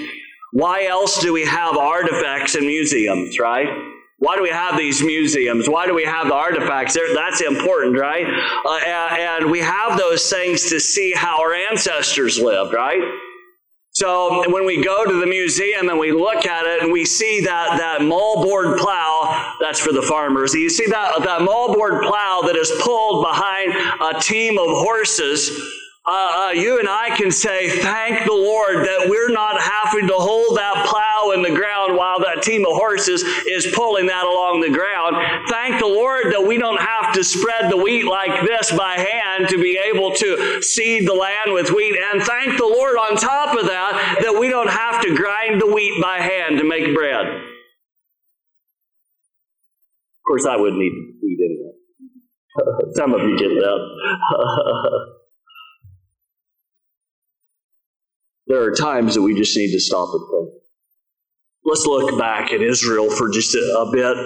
why 0.52 0.86
else 0.86 1.20
do 1.20 1.34
we 1.34 1.46
have 1.46 1.78
artifacts 1.78 2.54
in 2.54 2.68
museums, 2.68 3.40
right? 3.40 3.68
Why 4.20 4.36
do 4.36 4.44
we 4.44 4.52
have 4.52 4.78
these 4.78 5.02
museums? 5.02 5.68
Why 5.68 5.88
do 5.88 5.96
we 5.96 6.06
have 6.06 6.28
the 6.28 6.36
artifacts? 6.36 6.96
That's 7.16 7.42
important, 7.42 7.98
right? 7.98 8.28
Uh, 8.64 8.80
and, 8.86 9.44
and 9.44 9.52
we 9.52 9.62
have 9.62 9.98
those 9.98 10.30
things 10.30 10.70
to 10.70 10.80
see 10.80 11.12
how 11.12 11.42
our 11.42 11.56
ancestors 11.56 12.40
lived, 12.40 12.72
right? 12.72 13.02
So 14.04 14.44
when 14.52 14.66
we 14.66 14.84
go 14.84 15.06
to 15.06 15.14
the 15.18 15.26
museum 15.26 15.88
and 15.88 15.98
we 15.98 16.12
look 16.12 16.46
at 16.46 16.66
it 16.66 16.84
and 16.84 16.92
we 16.92 17.06
see 17.06 17.40
that, 17.46 17.78
that 17.78 18.02
moldboard 18.02 18.78
plow, 18.78 19.56
that's 19.62 19.80
for 19.80 19.94
the 19.94 20.02
farmers. 20.02 20.54
You 20.54 20.70
see 20.70 20.88
that, 20.88 21.24
that 21.24 21.40
moldboard 21.40 22.06
plow 22.06 22.42
that 22.46 22.58
is 22.58 22.70
pulled 22.82 23.24
behind 23.24 23.72
a 24.02 24.20
team 24.20 24.58
of 24.58 24.66
horses. 24.68 25.50
Uh, 26.06 26.50
uh, 26.50 26.52
you 26.52 26.80
and 26.80 26.90
I 26.90 27.16
can 27.16 27.32
say, 27.32 27.70
thank 27.70 28.26
the 28.26 28.34
Lord 28.34 28.86
that 28.86 29.08
we're 29.08 29.32
not 29.32 29.62
having 29.62 30.10
to 30.10 30.16
hold 30.16 30.58
that 30.58 30.86
plow 30.86 31.03
in 31.32 31.42
the 31.42 31.54
ground 31.54 31.96
while 31.98 32.20
that 32.20 32.42
team 32.44 32.66
of 32.66 32.74
horses 32.74 33.24
is 33.48 33.68
pulling 33.74 34.08
that 34.08 34.26
along 34.26 34.62
the 34.62 34.70
ground. 34.70 35.16
Thank 35.50 35.80
the 35.80 35.88
Lord 35.88 36.34
that 36.34 36.46
we 36.46 36.58
don't 36.58 36.80
have 36.80 37.14
to 37.14 37.24
spread 37.24 37.72
the 37.72 37.78
wheat 37.78 38.06
like 38.06 38.46
this 38.46 38.72
by 38.72 38.98
hand 38.98 39.50
to 39.50 39.58
be 39.58 39.78
able 39.78 40.12
to 40.14 40.62
seed 40.62 41.08
the 41.08 41.14
land 41.14 41.54
with 41.54 41.72
wheat. 41.72 41.98
And 42.12 42.22
thank 42.22 42.58
the 42.58 42.66
Lord 42.66 42.98
on 42.98 43.16
top 43.16 43.58
of 43.58 43.66
that 43.68 44.20
that 44.22 44.40
we 44.40 44.50
don't 44.50 44.70
have 44.70 45.02
to 45.04 45.16
grind 45.16 45.62
the 45.62 45.68
wheat 45.68 46.02
by 46.02 46.20
hand 46.20 46.58
to 46.60 46.64
make 46.64 46.94
bread. 46.94 47.26
Of 47.26 47.42
course, 50.28 50.46
I 50.46 50.58
wouldn't 50.58 50.82
eat 50.82 50.94
wheat 51.22 51.40
anyway. 51.44 51.74
Some 52.96 53.14
of 53.14 53.22
you 53.22 53.38
get 53.38 53.50
that. 53.50 53.80
there 58.48 58.62
are 58.64 58.72
times 58.72 59.16
that 59.16 59.22
we 59.22 59.36
just 59.36 59.56
need 59.58 59.72
to 59.72 59.80
stop 59.80 60.10
and 60.14 60.22
think. 60.30 60.63
Let's 61.66 61.86
look 61.86 62.18
back 62.20 62.52
at 62.52 62.62
Israel 62.62 63.10
for 63.10 63.30
just 63.30 63.56
a, 63.56 63.90
bit. 63.92 64.18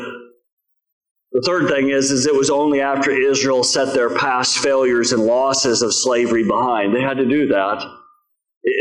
The 1.32 1.41
third 1.45 1.69
thing 1.69 1.89
is, 1.89 2.10
is 2.10 2.26
it 2.26 2.34
was 2.34 2.50
only 2.50 2.82
after 2.82 3.12
Israel 3.12 3.63
set 3.63 3.93
their 3.93 4.15
past 4.15 4.58
failures 4.58 5.12
and 5.12 5.23
losses 5.23 5.82
of 5.82 5.93
slavery 5.93 6.43
behind. 6.43 6.95
They 6.95 7.02
had 7.02 7.17
to 7.17 7.28
do 7.28 7.47
that. 7.47 7.84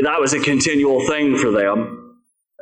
That 0.05 0.21
was 0.21 0.33
a 0.33 0.41
continual 0.41 1.07
thing 1.07 1.37
for 1.37 1.51
them. 1.51 2.03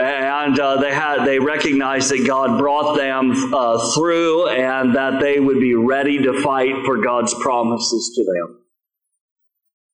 And 0.01 0.59
uh, 0.59 0.81
they 0.81 0.93
had 0.93 1.25
they 1.25 1.39
recognized 1.39 2.11
that 2.11 2.27
God 2.27 2.59
brought 2.59 2.97
them 2.97 3.55
uh, 3.55 3.95
through 3.95 4.49
and 4.49 4.97
that 4.97 5.21
they 5.21 5.39
would 5.39 5.61
be 5.61 5.77
ready 5.77 6.19
to 6.19 6.43
fight 6.43 6.85
for 6.85 7.01
God's 7.01 7.33
promises 7.35 8.13
to 8.17 8.25
them. 8.25 8.65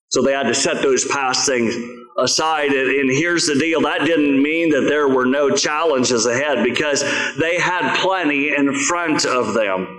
So 0.09 0.23
they 0.23 0.33
had 0.33 0.47
to 0.47 0.55
set 0.55 0.81
those 0.81 1.07
past 1.07 1.47
things 1.47 1.75
aside. 2.19 2.71
And 2.71 3.11
here's 3.11 3.47
the 3.47 3.59
deal 3.59 3.81
that 3.83 4.05
didn't 4.05 4.43
mean 4.43 4.71
that 4.71 4.87
there 4.89 5.09
were 5.09 5.27
no 5.27 5.55
challenges 5.55 6.27
ahead 6.27 6.65
because 6.65 7.03
they 7.39 7.59
had 7.59 7.97
plenty 7.99 8.55
in 8.55 8.75
front 8.75 9.25
of 9.25 9.55
them. 9.55 9.97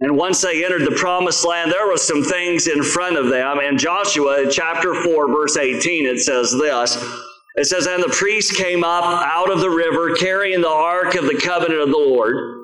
And 0.00 0.16
once 0.16 0.42
they 0.42 0.64
entered 0.64 0.82
the 0.82 0.96
promised 0.96 1.46
land, 1.46 1.72
there 1.72 1.86
were 1.86 1.96
some 1.96 2.22
things 2.22 2.66
in 2.66 2.82
front 2.82 3.16
of 3.16 3.28
them. 3.28 3.60
In 3.60 3.78
Joshua 3.78 4.50
chapter 4.50 4.94
4, 4.94 5.28
verse 5.28 5.56
18, 5.56 6.04
it 6.04 6.20
says 6.20 6.52
this. 6.52 7.02
It 7.54 7.64
says, 7.64 7.86
And 7.86 8.02
the 8.02 8.08
priest 8.08 8.56
came 8.56 8.84
up 8.84 9.04
out 9.04 9.50
of 9.50 9.60
the 9.60 9.70
river 9.70 10.14
carrying 10.14 10.60
the 10.60 10.68
ark 10.68 11.14
of 11.14 11.24
the 11.24 11.40
covenant 11.42 11.80
of 11.80 11.88
the 11.88 11.96
Lord. 11.96 12.55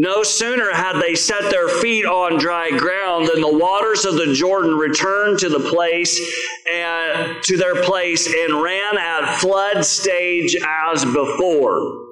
No 0.00 0.22
sooner 0.22 0.72
had 0.72 0.98
they 0.98 1.14
set 1.14 1.50
their 1.50 1.68
feet 1.68 2.06
on 2.06 2.38
dry 2.38 2.70
ground 2.70 3.28
than 3.28 3.42
the 3.42 3.58
waters 3.58 4.06
of 4.06 4.14
the 4.14 4.32
Jordan 4.32 4.74
returned 4.74 5.38
to 5.40 5.50
the 5.50 5.60
place 5.60 6.18
and 6.66 7.42
to 7.42 7.58
their 7.58 7.82
place 7.82 8.26
and 8.26 8.62
ran 8.62 8.96
at 8.96 9.36
flood 9.40 9.84
stage 9.84 10.56
as 10.66 11.04
before. 11.04 12.06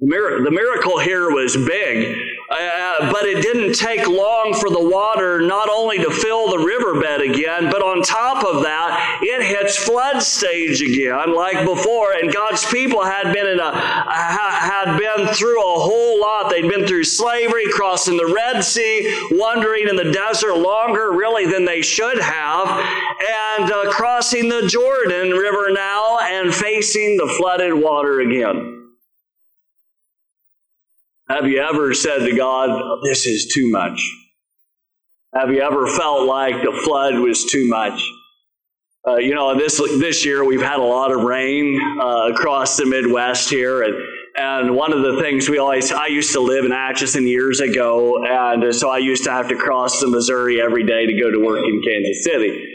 The 0.00 0.50
miracle 0.50 0.98
here 0.98 1.30
was 1.30 1.56
big. 1.56 2.14
Uh, 2.50 3.12
but 3.12 3.26
it 3.26 3.42
didn't 3.42 3.74
take 3.74 4.08
long 4.08 4.52
for 4.58 4.70
the 4.70 4.82
water 4.82 5.40
not 5.40 5.68
only 5.68 5.98
to 5.98 6.10
fill 6.10 6.50
the 6.50 6.58
riverbed 6.58 7.20
again, 7.20 7.70
but 7.70 7.80
on 7.80 8.02
top 8.02 8.44
of 8.44 8.64
that, 8.64 9.20
it 9.22 9.46
hits 9.46 9.76
flood 9.76 10.20
stage 10.20 10.82
again, 10.82 11.32
like 11.32 11.64
before. 11.64 12.12
And 12.12 12.32
God's 12.32 12.66
people 12.66 13.04
had 13.04 13.32
been 13.32 13.46
in 13.46 13.60
a 13.60 13.70
had 13.72 14.98
been 14.98 15.32
through 15.32 15.60
a 15.60 15.78
whole 15.78 16.20
lot. 16.20 16.50
They'd 16.50 16.68
been 16.68 16.88
through 16.88 17.04
slavery, 17.04 17.66
crossing 17.70 18.16
the 18.16 18.26
Red 18.26 18.64
Sea, 18.64 19.28
wandering 19.30 19.86
in 19.88 19.94
the 19.94 20.10
desert 20.10 20.56
longer, 20.56 21.12
really, 21.12 21.46
than 21.46 21.64
they 21.64 21.82
should 21.82 22.18
have, 22.18 22.68
and 22.68 23.70
uh, 23.70 23.90
crossing 23.92 24.48
the 24.48 24.66
Jordan 24.66 25.30
River 25.30 25.70
now 25.70 26.18
and 26.18 26.52
facing 26.52 27.16
the 27.16 27.32
flooded 27.38 27.74
water 27.74 28.18
again. 28.18 28.79
Have 31.30 31.46
you 31.46 31.60
ever 31.60 31.94
said 31.94 32.18
to 32.26 32.36
God, 32.36 32.98
This 33.04 33.24
is 33.24 33.46
too 33.54 33.70
much? 33.70 34.00
Have 35.32 35.50
you 35.50 35.60
ever 35.60 35.86
felt 35.86 36.26
like 36.26 36.56
the 36.56 36.72
flood 36.84 37.20
was 37.20 37.44
too 37.44 37.68
much? 37.68 38.02
Uh, 39.06 39.18
you 39.18 39.32
know, 39.32 39.56
this 39.56 39.78
this 40.00 40.26
year 40.26 40.44
we've 40.44 40.60
had 40.60 40.80
a 40.80 40.82
lot 40.82 41.12
of 41.12 41.22
rain 41.22 41.80
uh, 42.00 42.30
across 42.32 42.76
the 42.76 42.84
Midwest 42.84 43.48
here, 43.48 43.82
and 43.82 43.94
and 44.36 44.74
one 44.74 44.92
of 44.92 45.02
the 45.02 45.20
things 45.22 45.48
we 45.48 45.58
always 45.58 45.92
I 45.92 46.08
used 46.08 46.32
to 46.32 46.40
live 46.40 46.64
in 46.64 46.72
Atchison 46.72 47.28
years 47.28 47.60
ago, 47.60 48.24
and 48.24 48.74
so 48.74 48.90
I 48.90 48.98
used 48.98 49.22
to 49.24 49.30
have 49.30 49.48
to 49.50 49.56
cross 49.56 50.00
the 50.00 50.08
Missouri 50.08 50.60
every 50.60 50.84
day 50.84 51.06
to 51.06 51.12
go 51.12 51.30
to 51.30 51.38
work 51.38 51.64
in 51.64 51.80
Kansas 51.80 52.24
City. 52.24 52.69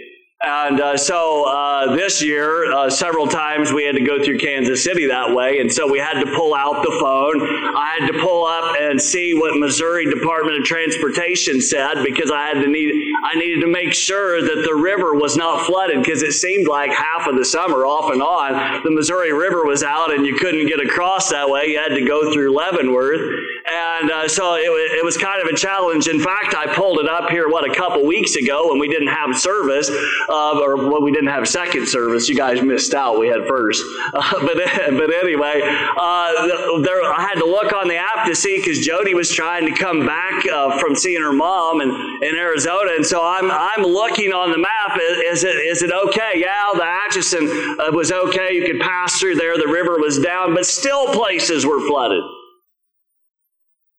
And 0.45 0.79
uh, 0.79 0.97
so 0.97 1.43
uh, 1.45 1.95
this 1.95 2.21
year, 2.21 2.71
uh, 2.71 2.89
several 2.89 3.27
times 3.27 3.73
we 3.73 3.83
had 3.83 3.95
to 3.95 4.03
go 4.03 4.23
through 4.23 4.37
Kansas 4.37 4.83
City 4.83 5.07
that 5.07 5.33
way, 5.33 5.59
and 5.59 5.73
so 5.73 5.89
we 5.91 5.97
had 5.97 6.23
to 6.23 6.31
pull 6.35 6.53
out 6.53 6.83
the 6.83 6.95
phone. 6.99 7.41
I 7.75 7.97
had 7.97 8.11
to 8.11 8.19
pull 8.19 8.45
up 8.45 8.75
and 8.79 9.01
see 9.01 9.33
what 9.33 9.57
Missouri 9.57 10.05
Department 10.05 10.59
of 10.59 10.63
Transportation 10.65 11.61
said 11.61 12.03
because 12.05 12.29
I 12.29 12.45
had 12.45 12.61
to 12.61 12.67
need 12.67 12.93
I 13.23 13.39
needed 13.39 13.61
to 13.61 13.67
make 13.67 13.93
sure 13.93 14.39
that 14.39 14.63
the 14.67 14.75
river 14.75 15.15
was 15.15 15.35
not 15.35 15.65
flooded 15.65 16.03
because 16.03 16.21
it 16.21 16.33
seemed 16.33 16.67
like 16.67 16.91
half 16.91 17.27
of 17.27 17.37
the 17.37 17.45
summer, 17.45 17.85
off 17.85 18.11
and 18.11 18.21
on, 18.21 18.83
the 18.83 18.91
Missouri 18.91 19.33
River 19.33 19.65
was 19.65 19.81
out 19.81 20.13
and 20.13 20.25
you 20.25 20.35
couldn't 20.35 20.67
get 20.67 20.79
across 20.79 21.31
that 21.31 21.49
way. 21.49 21.67
You 21.67 21.79
had 21.79 21.95
to 21.95 22.05
go 22.05 22.31
through 22.31 22.55
Leavenworth, 22.55 23.21
and 23.65 24.11
uh, 24.11 24.27
so 24.27 24.55
it, 24.55 24.65
it 24.65 25.03
was 25.03 25.17
kind 25.17 25.41
of 25.41 25.47
a 25.47 25.55
challenge. 25.55 26.07
In 26.07 26.19
fact, 26.19 26.53
I 26.53 26.73
pulled 26.75 26.99
it 26.99 27.09
up 27.09 27.29
here 27.31 27.49
what 27.49 27.69
a 27.69 27.73
couple 27.73 28.05
weeks 28.05 28.35
ago 28.35 28.69
when 28.69 28.79
we 28.79 28.87
didn't 28.87 29.07
have 29.07 29.35
service 29.37 29.89
uh, 30.29 30.59
or 30.59 30.91
when 30.91 31.03
we 31.03 31.11
didn't 31.11 31.29
have 31.29 31.47
second 31.47 31.87
service. 31.87 32.29
You 32.29 32.35
guys 32.35 32.61
missed 32.61 32.93
out. 32.93 33.17
We 33.19 33.27
had 33.27 33.47
first. 33.47 33.83
Uh, 34.15 34.31
but, 34.31 34.55
but 34.91 35.13
anyway, 35.13 35.61
uh, 35.61 36.47
there, 36.81 37.03
I 37.03 37.27
had 37.27 37.35
to 37.39 37.45
look 37.45 37.73
on 37.73 37.89
the 37.89 37.97
app 37.97 38.25
to 38.27 38.35
see 38.35 38.57
because 38.57 38.79
Jody 38.79 39.13
was 39.13 39.29
trying 39.29 39.65
to 39.65 39.73
come 39.73 40.05
back 40.05 40.45
uh, 40.47 40.79
from 40.79 40.95
seeing 40.95 41.21
her 41.21 41.33
mom 41.33 41.81
in, 41.81 41.89
in 42.21 42.35
Arizona. 42.35 42.91
And 42.95 43.05
so 43.05 43.21
I'm, 43.21 43.51
I'm 43.51 43.83
looking 43.83 44.31
on 44.31 44.51
the 44.51 44.57
map. 44.57 44.99
Is 45.25 45.43
it, 45.43 45.55
is 45.55 45.81
it 45.81 45.91
okay? 45.91 46.33
Yeah, 46.35 46.69
the 46.75 46.85
Atchison 46.85 47.45
uh, 47.79 47.91
was 47.91 48.11
okay. 48.11 48.53
You 48.53 48.65
could 48.65 48.79
pass 48.79 49.19
through 49.19 49.35
there. 49.35 49.57
The 49.57 49.67
river 49.67 49.97
was 49.97 50.19
down, 50.19 50.53
but 50.53 50.65
still 50.65 51.07
places 51.13 51.65
were 51.65 51.85
flooded. 51.85 52.23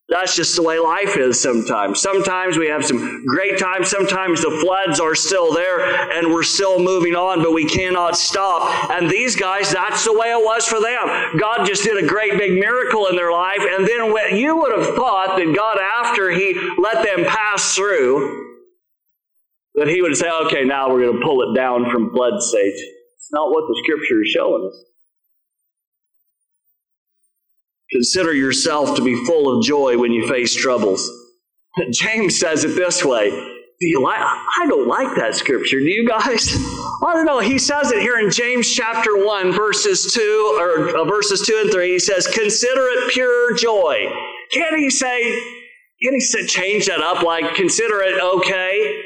That's 0.08 0.36
just 0.36 0.54
the 0.54 0.62
way 0.62 0.78
life 0.78 1.16
is 1.16 1.40
sometimes. 1.40 2.00
Sometimes 2.00 2.56
we 2.56 2.68
have 2.68 2.84
some 2.84 3.24
great 3.26 3.58
times. 3.58 3.88
Sometimes 3.88 4.40
the 4.40 4.56
floods 4.62 5.00
are 5.00 5.16
still 5.16 5.52
there 5.52 5.80
and 6.12 6.32
we're 6.32 6.44
still 6.44 6.78
moving 6.78 7.16
on, 7.16 7.42
but 7.42 7.52
we 7.52 7.66
cannot 7.66 8.16
stop. 8.16 8.90
And 8.90 9.10
these 9.10 9.34
guys, 9.34 9.72
that's 9.72 10.04
the 10.04 10.12
way 10.12 10.30
it 10.30 10.44
was 10.44 10.64
for 10.64 10.80
them. 10.80 11.40
God 11.40 11.66
just 11.66 11.82
did 11.82 12.02
a 12.02 12.06
great 12.06 12.38
big 12.38 12.52
miracle 12.52 13.08
in 13.08 13.16
their 13.16 13.32
life. 13.32 13.58
And 13.58 13.84
then 13.84 14.36
you 14.36 14.56
would 14.56 14.78
have 14.78 14.94
thought 14.94 15.36
that 15.38 15.52
God, 15.56 15.78
after 15.78 16.30
He 16.30 16.54
let 16.78 17.04
them 17.04 17.24
pass 17.26 17.74
through, 17.74 18.54
that 19.74 19.88
He 19.88 20.02
would 20.02 20.16
say, 20.16 20.30
okay, 20.46 20.62
now 20.62 20.88
we're 20.88 21.02
going 21.02 21.18
to 21.18 21.24
pull 21.24 21.50
it 21.50 21.56
down 21.56 21.90
from 21.90 22.12
flood 22.12 22.40
stage. 22.40 22.78
It's 23.16 23.32
not 23.32 23.50
what 23.50 23.62
the 23.66 23.82
scripture 23.84 24.22
is 24.22 24.28
showing 24.28 24.70
us. 24.70 24.84
Consider 27.92 28.34
yourself 28.34 28.96
to 28.96 29.02
be 29.02 29.24
full 29.26 29.56
of 29.56 29.64
joy 29.64 29.96
when 29.96 30.12
you 30.12 30.28
face 30.28 30.54
troubles. 30.54 31.08
James 31.90 32.38
says 32.38 32.64
it 32.64 32.74
this 32.74 33.04
way 33.04 33.30
Do 33.30 33.86
you 33.86 34.02
like? 34.02 34.18
I 34.18 34.66
don't 34.66 34.88
like 34.88 35.16
that 35.16 35.34
scripture. 35.34 35.78
Do 35.78 35.88
you 35.88 36.08
guys? 36.08 36.48
I 37.04 37.12
don't 37.14 37.26
know. 37.26 37.40
He 37.40 37.58
says 37.58 37.92
it 37.92 38.00
here 38.00 38.18
in 38.18 38.30
James 38.30 38.72
chapter 38.72 39.24
one, 39.24 39.52
verses 39.52 40.12
two 40.12 40.56
or 40.58 40.98
uh, 40.98 41.04
verses 41.04 41.46
two 41.46 41.58
and 41.62 41.70
three. 41.70 41.92
He 41.92 41.98
says, 41.98 42.26
"Consider 42.26 42.80
it 42.80 43.12
pure 43.12 43.54
joy." 43.56 44.12
Can 44.52 44.78
he 44.78 44.90
say? 44.90 45.22
Can 46.02 46.12
he 46.12 46.20
say, 46.20 46.46
change 46.46 46.86
that 46.86 47.00
up? 47.00 47.22
Like, 47.22 47.54
consider 47.54 48.02
it 48.02 48.20
okay? 48.22 49.02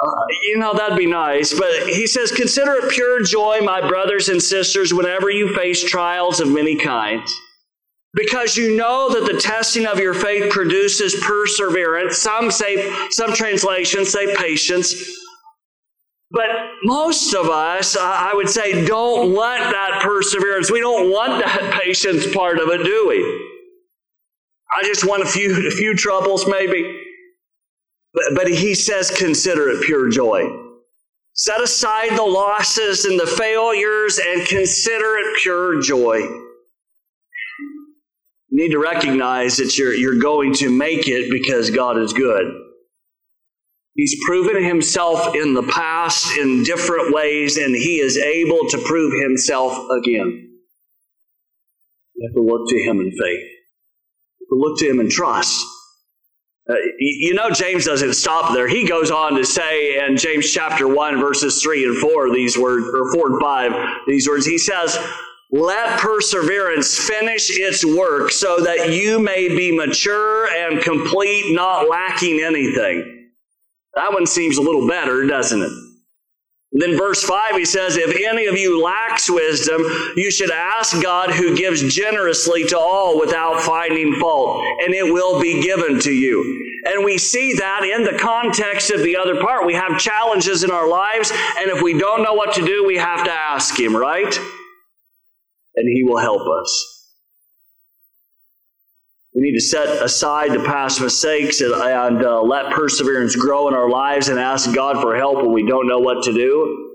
Uh, 0.00 0.10
you 0.42 0.58
know, 0.58 0.74
that'd 0.74 0.98
be 0.98 1.06
nice. 1.06 1.58
But 1.58 1.88
he 1.88 2.06
says, 2.06 2.30
Consider 2.30 2.74
it 2.74 2.90
pure 2.92 3.22
joy, 3.22 3.60
my 3.62 3.88
brothers 3.88 4.28
and 4.28 4.40
sisters, 4.40 4.92
whenever 4.92 5.30
you 5.30 5.54
face 5.56 5.82
trials 5.82 6.40
of 6.40 6.48
many 6.48 6.76
kinds 6.76 7.34
because 8.18 8.56
you 8.56 8.76
know 8.76 9.08
that 9.10 9.32
the 9.32 9.38
testing 9.38 9.86
of 9.86 10.00
your 10.00 10.12
faith 10.12 10.50
produces 10.50 11.14
perseverance. 11.22 12.18
Some 12.18 12.50
say, 12.50 12.92
some 13.10 13.32
translations 13.32 14.10
say 14.10 14.34
patience. 14.34 14.92
But 16.32 16.48
most 16.82 17.32
of 17.32 17.48
us, 17.48 17.96
I 17.96 18.32
would 18.34 18.48
say, 18.48 18.84
don't 18.84 19.32
want 19.32 19.60
that 19.60 20.02
perseverance. 20.02 20.70
We 20.70 20.80
don't 20.80 21.12
want 21.12 21.44
that 21.44 21.80
patience 21.82 22.26
part 22.34 22.58
of 22.58 22.68
it, 22.70 22.82
do 22.82 23.06
we? 23.08 23.18
I 24.76 24.82
just 24.82 25.06
want 25.06 25.22
a 25.22 25.26
few, 25.26 25.68
a 25.68 25.70
few 25.70 25.94
troubles, 25.94 26.44
maybe. 26.48 27.04
But, 28.12 28.24
but 28.34 28.48
he 28.48 28.74
says, 28.74 29.12
consider 29.12 29.68
it 29.68 29.84
pure 29.84 30.10
joy. 30.10 30.42
Set 31.34 31.60
aside 31.60 32.18
the 32.18 32.24
losses 32.24 33.04
and 33.04 33.18
the 33.18 33.26
failures 33.26 34.18
and 34.18 34.44
consider 34.48 35.18
it 35.18 35.40
pure 35.40 35.80
joy. 35.80 36.47
Need 38.58 38.72
to 38.72 38.80
recognize 38.80 39.58
that 39.58 39.78
you're, 39.78 39.94
you're 39.94 40.18
going 40.18 40.52
to 40.54 40.68
make 40.68 41.06
it 41.06 41.30
because 41.30 41.70
God 41.70 41.96
is 41.96 42.12
good. 42.12 42.44
He's 43.94 44.16
proven 44.26 44.64
himself 44.64 45.36
in 45.36 45.54
the 45.54 45.62
past 45.62 46.36
in 46.36 46.64
different 46.64 47.14
ways, 47.14 47.56
and 47.56 47.72
he 47.72 48.00
is 48.00 48.16
able 48.16 48.68
to 48.70 48.82
prove 48.84 49.12
himself 49.22 49.88
again. 49.90 50.58
You 52.16 52.28
have 52.28 52.34
to 52.34 52.42
look 52.42 52.68
to 52.68 52.82
him 52.82 52.98
in 52.98 53.12
faith. 53.12 53.46
look 54.50 54.76
to 54.80 54.90
him 54.90 54.98
in 54.98 55.08
trust. 55.08 55.64
Uh, 56.68 56.74
you 56.98 57.34
know, 57.34 57.50
James 57.50 57.84
doesn't 57.84 58.14
stop 58.14 58.54
there. 58.54 58.66
He 58.66 58.88
goes 58.88 59.12
on 59.12 59.36
to 59.36 59.44
say 59.44 60.04
in 60.04 60.16
James 60.16 60.50
chapter 60.50 60.88
1, 60.88 61.20
verses 61.20 61.62
3 61.62 61.84
and 61.84 61.96
4, 61.96 62.34
these 62.34 62.58
words, 62.58 62.88
or 62.92 63.14
4 63.14 63.26
and 63.34 63.40
5, 63.40 63.72
these 64.08 64.28
words, 64.28 64.46
he 64.46 64.58
says, 64.58 64.98
let 65.50 65.98
perseverance 65.98 66.98
finish 66.98 67.50
its 67.50 67.84
work 67.84 68.30
so 68.30 68.60
that 68.60 68.92
you 68.92 69.18
may 69.18 69.48
be 69.48 69.76
mature 69.76 70.46
and 70.48 70.82
complete, 70.82 71.54
not 71.54 71.88
lacking 71.88 72.40
anything. 72.40 73.30
That 73.94 74.12
one 74.12 74.26
seems 74.26 74.58
a 74.58 74.62
little 74.62 74.86
better, 74.86 75.26
doesn't 75.26 75.62
it? 75.62 75.72
then 76.72 76.96
verse 76.96 77.24
5 77.24 77.56
he 77.56 77.64
says, 77.64 77.96
If 77.96 78.14
any 78.28 78.46
of 78.46 78.56
you 78.56 78.82
lacks 78.82 79.30
wisdom, 79.30 79.82
you 80.16 80.30
should 80.30 80.50
ask 80.50 81.02
God 81.02 81.30
who 81.30 81.56
gives 81.56 81.94
generously 81.94 82.64
to 82.66 82.78
all 82.78 83.18
without 83.18 83.60
finding 83.60 84.14
fault, 84.20 84.62
and 84.84 84.94
it 84.94 85.12
will 85.12 85.40
be 85.40 85.62
given 85.62 85.98
to 86.00 86.12
you. 86.12 86.64
And 86.84 87.04
we 87.04 87.18
see 87.18 87.54
that 87.54 87.84
in 87.84 88.04
the 88.04 88.18
context 88.18 88.90
of 88.90 89.02
the 89.02 89.16
other 89.16 89.40
part. 89.40 89.66
We 89.66 89.74
have 89.74 89.98
challenges 89.98 90.62
in 90.62 90.70
our 90.70 90.88
lives, 90.88 91.32
and 91.58 91.70
if 91.70 91.82
we 91.82 91.98
don't 91.98 92.22
know 92.22 92.34
what 92.34 92.54
to 92.54 92.64
do, 92.64 92.84
we 92.86 92.96
have 92.96 93.24
to 93.24 93.32
ask 93.32 93.78
Him, 93.78 93.96
right? 93.96 94.38
And 95.78 95.88
He 95.88 96.04
will 96.04 96.18
help 96.18 96.42
us. 96.60 96.94
We 99.34 99.42
need 99.42 99.54
to 99.54 99.60
set 99.60 100.02
aside 100.02 100.52
the 100.52 100.64
past 100.64 101.00
mistakes 101.00 101.60
and, 101.60 101.72
and 101.72 102.24
uh, 102.24 102.42
let 102.42 102.72
perseverance 102.72 103.36
grow 103.36 103.68
in 103.68 103.74
our 103.74 103.88
lives 103.88 104.28
and 104.28 104.38
ask 104.38 104.74
God 104.74 105.00
for 105.00 105.16
help 105.16 105.36
when 105.36 105.52
we 105.52 105.64
don't 105.64 105.86
know 105.86 106.00
what 106.00 106.24
to 106.24 106.32
do. 106.32 106.94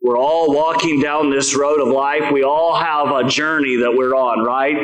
We're 0.00 0.18
all 0.18 0.54
walking 0.54 1.00
down 1.00 1.30
this 1.30 1.56
road 1.56 1.80
of 1.80 1.88
life. 1.88 2.30
We 2.32 2.44
all 2.44 2.76
have 2.76 3.10
a 3.10 3.28
journey 3.28 3.76
that 3.78 3.92
we're 3.96 4.14
on, 4.14 4.44
right? 4.44 4.76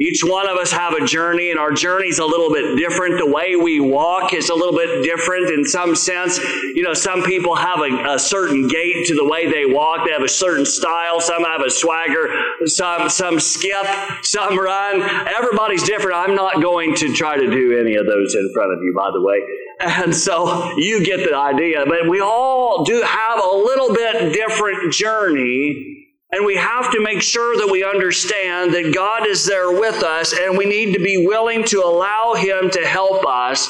Each 0.00 0.22
one 0.22 0.48
of 0.48 0.56
us 0.56 0.70
have 0.70 0.92
a 0.92 1.04
journey, 1.04 1.50
and 1.50 1.58
our 1.58 1.72
journey 1.72 2.06
is 2.06 2.20
a 2.20 2.24
little 2.24 2.52
bit 2.52 2.76
different. 2.76 3.18
The 3.18 3.28
way 3.28 3.56
we 3.56 3.80
walk 3.80 4.32
is 4.32 4.48
a 4.48 4.54
little 4.54 4.76
bit 4.76 5.02
different 5.02 5.50
in 5.50 5.64
some 5.64 5.96
sense. 5.96 6.38
You 6.38 6.84
know, 6.84 6.94
some 6.94 7.24
people 7.24 7.56
have 7.56 7.80
a, 7.80 8.14
a, 8.14 8.18
certain 8.18 8.68
gait 8.68 9.06
to 9.06 9.16
the 9.16 9.24
way 9.24 9.50
they 9.50 9.66
walk. 9.66 10.06
They 10.06 10.12
have 10.12 10.22
a 10.22 10.28
certain 10.28 10.64
style. 10.66 11.20
Some 11.20 11.42
have 11.42 11.62
a 11.62 11.70
swagger. 11.70 12.28
Some 12.66 13.08
some 13.08 13.40
skip. 13.40 13.86
Some 14.22 14.56
run. 14.56 15.02
Everybody's 15.02 15.82
different. 15.82 16.16
I'm 16.16 16.36
not 16.36 16.62
going 16.62 16.94
to 16.94 17.12
try 17.12 17.36
to 17.36 17.50
do 17.50 17.76
any 17.76 17.96
of 17.96 18.06
those 18.06 18.36
in 18.36 18.52
front 18.54 18.72
of 18.72 18.78
you, 18.80 18.94
by 18.96 19.10
the 19.12 19.20
way. 19.20 19.42
And 19.80 20.14
so 20.14 20.76
you 20.76 21.04
get 21.04 21.28
the 21.28 21.36
idea. 21.36 21.84
But 21.86 22.08
we 22.08 22.20
all 22.20 22.84
do 22.84 23.02
have 23.02 23.42
a 23.42 23.56
little 23.56 23.92
bit 23.92 24.32
different 24.32 24.92
journey 24.92 25.97
and 26.30 26.44
we 26.44 26.56
have 26.56 26.92
to 26.92 27.00
make 27.02 27.22
sure 27.22 27.56
that 27.56 27.70
we 27.72 27.84
understand 27.84 28.74
that 28.74 28.94
God 28.94 29.26
is 29.26 29.46
there 29.46 29.70
with 29.70 30.02
us, 30.02 30.34
and 30.38 30.58
we 30.58 30.66
need 30.66 30.92
to 30.92 31.02
be 31.02 31.26
willing 31.26 31.64
to 31.64 31.82
allow 31.82 32.34
Him 32.34 32.70
to 32.70 32.86
help 32.86 33.24
us 33.26 33.68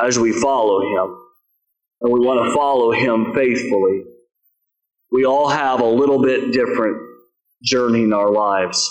as 0.00 0.18
we 0.18 0.32
follow 0.32 0.80
Him. 0.80 1.16
And 2.00 2.12
we 2.12 2.18
want 2.18 2.48
to 2.48 2.54
follow 2.54 2.90
Him 2.90 3.32
faithfully. 3.34 4.02
We 5.12 5.24
all 5.26 5.48
have 5.48 5.80
a 5.80 5.86
little 5.86 6.20
bit 6.20 6.52
different 6.52 6.96
journey 7.62 8.02
in 8.02 8.12
our 8.12 8.30
lives. 8.30 8.90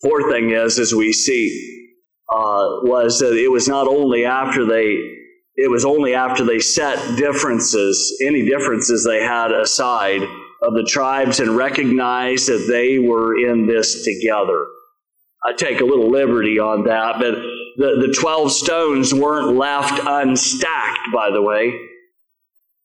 Fourth 0.00 0.32
thing 0.32 0.50
is, 0.50 0.78
as 0.78 0.94
we 0.94 1.12
see, 1.12 1.90
uh, 2.32 2.80
was 2.82 3.18
that 3.18 3.36
it 3.36 3.50
was 3.50 3.68
not 3.68 3.86
only 3.86 4.24
after 4.24 4.64
they 4.66 5.10
it 5.56 5.70
was 5.70 5.84
only 5.84 6.14
after 6.14 6.44
they 6.44 6.58
set 6.58 7.16
differences, 7.16 8.20
any 8.26 8.44
differences 8.44 9.04
they 9.04 9.22
had 9.22 9.52
aside, 9.52 10.22
of 10.66 10.74
the 10.74 10.84
tribes 10.84 11.40
and 11.40 11.56
recognize 11.56 12.46
that 12.46 12.66
they 12.68 12.98
were 12.98 13.38
in 13.38 13.66
this 13.66 14.04
together. 14.04 14.66
I 15.46 15.52
take 15.52 15.80
a 15.80 15.84
little 15.84 16.10
liberty 16.10 16.58
on 16.58 16.84
that, 16.84 17.16
but 17.18 17.34
the, 17.76 18.06
the 18.06 18.16
12 18.18 18.50
stones 18.50 19.12
weren't 19.12 19.56
left 19.56 20.00
unstacked, 20.00 21.12
by 21.12 21.30
the 21.30 21.42
way. 21.42 21.78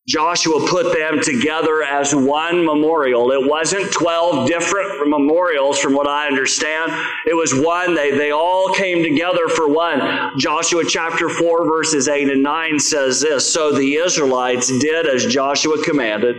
Joshua 0.08 0.68
put 0.68 0.92
them 0.98 1.22
together 1.22 1.84
as 1.84 2.16
one 2.16 2.66
memorial. 2.66 3.32
It 3.32 3.48
wasn't 3.48 3.94
12 3.94 4.48
different 4.48 5.08
memorials, 5.08 5.80
from 5.80 5.94
what 5.94 6.08
I 6.08 6.26
understand. 6.26 6.92
It 7.28 7.36
was 7.36 7.54
one. 7.54 7.94
They, 7.94 8.18
they 8.18 8.32
all 8.32 8.74
came 8.74 9.04
together 9.04 9.48
for 9.48 9.72
one. 9.72 10.32
Joshua 10.40 10.84
chapter 10.84 11.30
4, 11.30 11.66
verses 11.66 12.08
8 12.08 12.28
and 12.28 12.42
9 12.42 12.80
says 12.80 13.22
this 13.22 13.54
So 13.54 13.72
the 13.72 13.96
Israelites 13.96 14.68
did 14.80 15.06
as 15.06 15.28
Joshua 15.28 15.82
commanded 15.84 16.36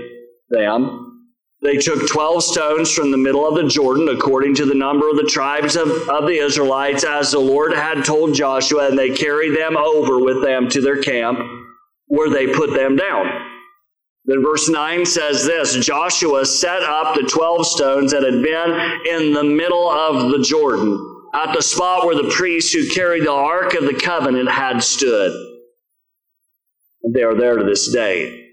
them 0.49 1.10
they 1.63 1.77
took 1.77 2.09
12 2.09 2.43
stones 2.43 2.91
from 2.91 3.11
the 3.11 3.19
middle 3.19 3.47
of 3.47 3.55
the 3.55 3.69
Jordan, 3.69 4.09
according 4.09 4.55
to 4.57 4.65
the 4.65 4.75
number 4.75 5.11
of 5.11 5.17
the 5.17 5.29
tribes 5.31 5.77
of, 5.77 5.89
of 6.09 6.27
the 6.27 6.39
Israelites, 6.39 7.05
as 7.05 7.33
the 7.33 7.39
Lord 7.39 7.75
had 7.75 8.03
told 8.03 8.35
Joshua, 8.35 8.89
and 8.89 8.99
they 8.99 9.11
carried 9.11 9.57
them 9.57 9.77
over 9.77 10.19
with 10.19 10.43
them 10.43 10.71
to 10.71 10.81
their 10.81 11.03
camp, 11.03 11.39
where 12.07 12.31
they 12.31 12.47
put 12.55 12.73
them 12.75 12.97
down. 12.97 13.27
Then 14.25 14.43
verse 14.43 14.71
9 14.71 15.05
says 15.05 15.45
this 15.45 15.85
Joshua 15.85 16.47
set 16.47 16.83
up 16.83 17.15
the 17.15 17.29
12 17.31 17.67
stones 17.67 18.13
that 18.13 18.23
had 18.23 18.43
been 18.43 19.15
in 19.15 19.35
the 19.35 19.45
middle 19.45 19.89
of 19.91 20.31
the 20.31 20.43
Jordan, 20.43 20.99
at 21.35 21.55
the 21.55 21.63
spot 21.63 22.07
where 22.07 22.17
the 22.17 22.33
priests 22.35 22.73
who 22.73 22.89
carried 22.89 23.25
the 23.25 23.33
Ark 23.33 23.75
of 23.75 23.85
the 23.85 24.01
Covenant 24.03 24.51
had 24.51 24.83
stood. 24.83 25.33
They 27.13 27.23
are 27.23 27.35
there 27.35 27.57
to 27.57 27.65
this 27.65 27.93
day. 27.93 28.50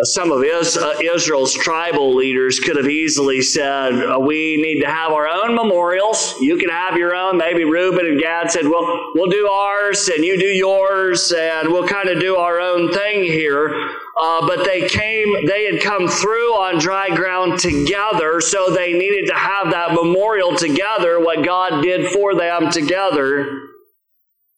Uh, 0.00 0.04
some 0.04 0.30
of 0.30 0.42
uh, 0.42 0.94
Israel's 1.02 1.52
tribal 1.54 2.14
leaders 2.14 2.60
could 2.60 2.76
have 2.76 2.88
easily 2.88 3.42
said, 3.42 3.92
uh, 4.04 4.18
We 4.20 4.56
need 4.56 4.80
to 4.82 4.86
have 4.86 5.10
our 5.10 5.26
own 5.26 5.56
memorials. 5.56 6.36
You 6.40 6.56
can 6.56 6.68
have 6.68 6.96
your 6.96 7.16
own. 7.16 7.36
Maybe 7.36 7.64
Reuben 7.64 8.06
and 8.06 8.20
Gad 8.20 8.50
said, 8.50 8.68
Well, 8.68 8.86
we'll 9.16 9.30
do 9.30 9.48
ours 9.48 10.08
and 10.08 10.24
you 10.24 10.38
do 10.38 10.46
yours, 10.46 11.32
and 11.32 11.72
we'll 11.72 11.88
kind 11.88 12.08
of 12.08 12.20
do 12.20 12.36
our 12.36 12.60
own 12.60 12.92
thing 12.92 13.24
here. 13.24 13.74
Uh, 14.16 14.46
but 14.46 14.64
they 14.64 14.88
came, 14.88 15.46
they 15.46 15.64
had 15.64 15.82
come 15.82 16.06
through 16.06 16.54
on 16.54 16.78
dry 16.78 17.08
ground 17.08 17.58
together, 17.58 18.40
so 18.40 18.72
they 18.72 18.92
needed 18.92 19.26
to 19.26 19.34
have 19.34 19.72
that 19.72 19.94
memorial 19.94 20.56
together, 20.56 21.18
what 21.18 21.44
God 21.44 21.82
did 21.82 22.12
for 22.12 22.36
them 22.36 22.70
together, 22.70 23.46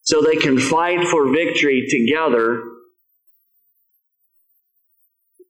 so 0.03 0.21
they 0.21 0.37
can 0.37 0.59
fight 0.59 1.09
for 1.09 1.33
victory 1.33 1.87
together 1.89 2.63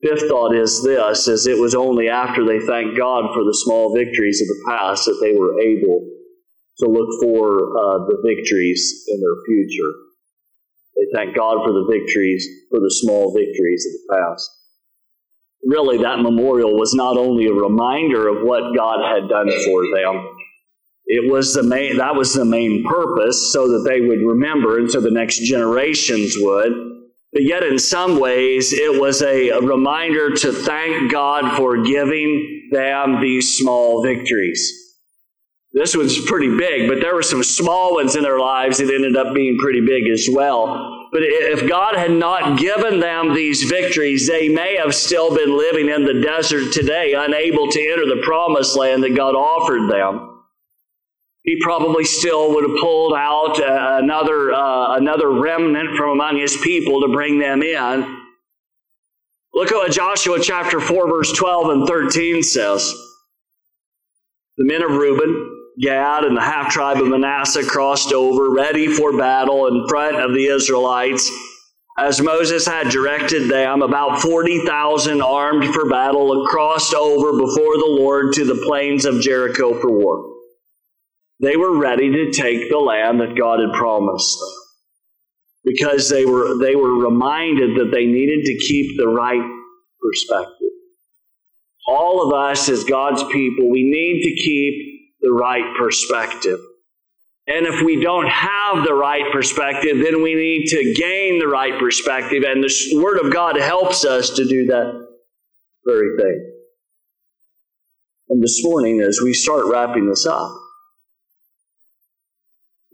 Fifth 0.03 0.29
thought 0.29 0.55
is 0.55 0.83
this, 0.83 1.29
is 1.29 1.47
it 1.47 1.59
was 1.59 1.75
only 1.75 2.09
after 2.09 2.45
they 2.47 2.59
thanked 2.61 2.97
God 2.97 3.35
for 3.35 3.45
the 3.45 3.55
small 3.65 3.95
victories 3.95 4.41
of 4.41 4.49
the 4.49 4.65
past 4.67 5.05
that 5.05 5.19
they 5.21 5.35
were 5.37 5.61
able 5.61 6.09
to 6.79 6.87
look 6.87 7.09
for 7.23 7.77
uh, 7.77 7.99
the 8.07 8.23
victories 8.25 9.05
in 9.09 9.21
their 9.21 9.37
future. 9.47 9.93
They 10.97 11.07
thank 11.15 11.37
God 11.37 11.59
for 11.65 11.73
the 11.73 11.87
victories, 11.91 12.47
for 12.71 12.81
the 12.81 12.91
small 12.91 13.35
victories 13.35 13.87
of 13.87 13.93
the 13.93 14.17
past. 14.17 14.51
Really, 15.65 15.99
that 15.99 16.21
memorial 16.21 16.79
was 16.79 16.95
not 16.95 17.19
only 17.19 17.47
a 17.47 17.53
reminder 17.53 18.29
of 18.29 18.47
what 18.47 18.75
God 18.75 19.01
had 19.05 19.29
done 19.29 19.51
for 19.67 19.83
them, 19.95 20.27
It 21.05 21.31
was 21.31 21.53
the 21.55 21.63
main, 21.63 21.99
that 21.99 22.15
was 22.15 22.35
the 22.35 22.45
main 22.45 22.85
purpose, 22.85 23.53
so 23.53 23.69
that 23.69 23.89
they 23.89 24.01
would 24.01 24.21
remember 24.21 24.79
and 24.79 24.91
so 24.91 25.01
the 25.01 25.11
next 25.11 25.41
generations 25.41 26.37
would. 26.39 26.73
But 27.33 27.45
yet, 27.45 27.63
in 27.63 27.79
some 27.79 28.19
ways, 28.19 28.73
it 28.73 29.01
was 29.01 29.23
a, 29.23 29.53
reminder 29.61 30.31
to 30.31 30.53
thank 30.53 31.13
God 31.13 31.57
for 31.57 31.83
giving 31.83 32.71
them 32.73 33.21
these 33.21 33.57
small 33.57 34.03
victories. 34.03 34.77
This 35.73 35.95
was 35.95 36.19
pretty 36.27 36.57
big, 36.57 36.89
but 36.89 37.01
there 37.01 37.15
were 37.15 37.23
some 37.23 37.45
small 37.45 37.95
ones 37.95 38.17
in 38.17 38.25
their 38.25 38.41
lives 38.41 38.79
that 38.79 38.93
ended 38.93 39.17
up 39.17 39.33
being 39.33 39.57
pretty 39.59 39.81
big 39.81 40.09
as 40.09 40.29
well. 40.33 41.09
But 41.13 41.23
if 41.23 41.69
God 41.69 41.95
had 41.95 42.11
not 42.11 42.59
given 42.59 42.99
them 42.99 43.35
these 43.35 43.63
victories, 43.63 44.27
they 44.27 44.49
may 44.49 44.77
have 44.77 44.95
still 44.95 45.35
been 45.35 45.57
living 45.57 45.89
in 45.89 46.05
the 46.05 46.21
desert 46.21 46.73
today, 46.73 47.15
unable 47.15 47.69
to 47.69 47.81
enter 47.81 48.07
the 48.07 48.23
promised 48.25 48.77
land 48.77 49.05
that 49.05 49.15
God 49.15 49.37
offered 49.37 49.89
them 49.89 50.30
he 51.43 51.59
probably 51.63 52.05
still 52.05 52.55
would 52.55 52.69
have 52.69 52.79
pulled 52.81 53.15
out 53.15 53.61
uh, 53.61 53.99
another, 54.03 54.53
uh, 54.53 54.97
another 54.97 55.31
remnant 55.31 55.97
from 55.97 56.11
among 56.11 56.39
his 56.39 56.57
people 56.59 57.01
to 57.01 57.09
bring 57.09 57.39
them 57.39 57.63
in. 57.63 58.19
Look 59.55 59.73
at 59.73 59.77
what 59.77 59.93
Joshua 59.93 60.39
chapter 60.41 60.81
4, 60.81 61.09
verse 61.09 61.33
12 61.33 61.71
and 61.71 61.89
13 61.89 62.43
says. 62.43 62.95
The 64.59 64.65
men 64.65 64.83
of 64.83 64.91
Reuben, 64.91 65.57
Gad, 65.81 66.25
and 66.25 66.37
the 66.37 66.43
half 66.43 66.71
tribe 66.71 66.99
of 66.99 67.09
Manasseh 67.09 67.65
crossed 67.65 68.13
over, 68.13 68.51
ready 68.51 68.87
for 68.87 69.17
battle 69.17 69.67
in 69.67 69.89
front 69.89 70.17
of 70.17 70.35
the 70.35 70.47
Israelites. 70.47 71.31
As 71.99 72.21
Moses 72.21 72.67
had 72.67 72.91
directed 72.91 73.51
them, 73.51 73.83
about 73.83 74.21
40,000 74.21 75.21
armed 75.21 75.75
for 75.75 75.89
battle 75.89 76.47
crossed 76.47 76.95
over 76.95 77.33
before 77.33 77.77
the 77.77 77.97
Lord 77.99 78.35
to 78.35 78.45
the 78.45 78.63
plains 78.67 79.05
of 79.05 79.21
Jericho 79.21 79.79
for 79.81 79.91
war. 79.91 80.40
They 81.41 81.57
were 81.57 81.79
ready 81.79 82.11
to 82.11 82.33
take 82.33 82.69
the 82.69 82.79
land 82.79 83.21
that 83.21 83.37
God 83.37 83.61
had 83.61 83.73
promised 83.73 84.39
them 84.39 84.61
because 85.65 86.09
they 86.09 86.27
were, 86.27 86.59
they 86.61 86.77
were 86.77 86.99
reminded 86.99 87.79
that 87.79 87.91
they 87.93 88.07
needed 88.07 88.45
to 88.45 88.59
keep 88.59 88.99
the 88.99 89.09
right 89.09 89.41
perspective. 90.03 90.69
All 91.87 92.27
of 92.27 92.35
us, 92.35 92.69
as 92.69 92.85
God's 92.85 93.23
people, 93.33 93.71
we 93.71 93.83
need 93.83 94.23
to 94.23 94.43
keep 94.43 95.19
the 95.21 95.33
right 95.33 95.65
perspective. 95.79 96.61
And 97.47 97.67
if 97.67 97.85
we 97.85 98.03
don't 98.03 98.29
have 98.29 98.85
the 98.85 98.95
right 98.95 99.25
perspective, 99.33 99.99
then 100.05 100.23
we 100.23 100.35
need 100.35 100.67
to 100.69 100.95
gain 100.95 101.39
the 101.39 101.49
right 101.49 101.79
perspective. 101.81 102.45
And 102.47 102.63
the 102.63 103.01
Word 103.03 103.19
of 103.19 103.33
God 103.33 103.57
helps 103.57 104.05
us 104.05 104.31
to 104.31 104.47
do 104.47 104.67
that 104.67 105.07
very 105.85 106.17
thing. 106.17 106.53
And 108.29 108.43
this 108.43 108.63
morning, 108.63 109.01
as 109.01 109.19
we 109.25 109.35
start 109.35 109.65
wrapping 109.67 110.09
this 110.09 110.27
up, 110.27 110.53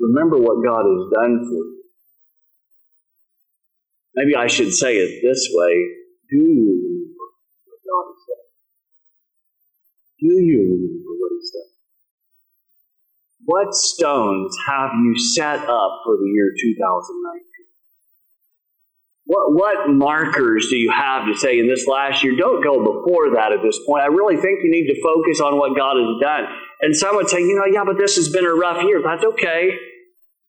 Remember 0.01 0.39
what 0.39 0.65
God 0.65 0.85
has 0.85 1.11
done 1.15 1.41
for 1.45 1.55
you. 1.55 1.83
Maybe 4.15 4.37
I 4.37 4.47
should 4.47 4.75
say 4.75 4.97
it 4.97 5.23
this 5.23 5.49
way. 5.53 5.75
Do 6.31 6.37
you 6.37 6.73
remember 6.83 7.27
what 7.67 7.81
God 7.85 8.05
has 8.13 8.23
done? 8.29 8.47
Do 10.21 10.43
you 10.45 10.61
remember 10.61 11.13
what 11.21 11.33
He's 11.41 11.51
done? 11.53 11.73
What 13.45 13.75
stones 13.75 14.57
have 14.69 14.91
you 15.03 15.19
set 15.19 15.61
up 15.61 16.01
for 16.05 16.17
the 16.17 16.31
year 16.35 16.53
2019? 16.61 17.56
What, 19.27 19.55
what 19.55 19.91
markers 19.91 20.69
do 20.71 20.77
you 20.77 20.91
have 20.91 21.27
to 21.27 21.37
say 21.37 21.59
in 21.59 21.67
this 21.67 21.87
last 21.87 22.23
year? 22.23 22.37
Don't 22.37 22.63
go 22.63 22.79
before 22.79 23.35
that 23.35 23.53
at 23.53 23.61
this 23.63 23.79
point. 23.85 24.05
I 24.05 24.07
really 24.07 24.37
think 24.37 24.61
you 24.63 24.71
need 24.71 24.87
to 24.87 25.03
focus 25.03 25.41
on 25.41 25.59
what 25.59 25.77
God 25.77 25.97
has 25.97 26.21
done. 26.21 26.45
And 26.81 26.97
some 26.97 27.17
would 27.17 27.29
say, 27.29 27.41
you 27.41 27.57
know, 27.57 27.67
yeah, 27.67 27.85
but 27.85 27.99
this 27.99 28.17
has 28.17 28.29
been 28.29 28.47
a 28.47 28.55
rough 28.55 28.85
year. 28.85 29.03
That's 29.03 29.25
okay. 29.25 29.77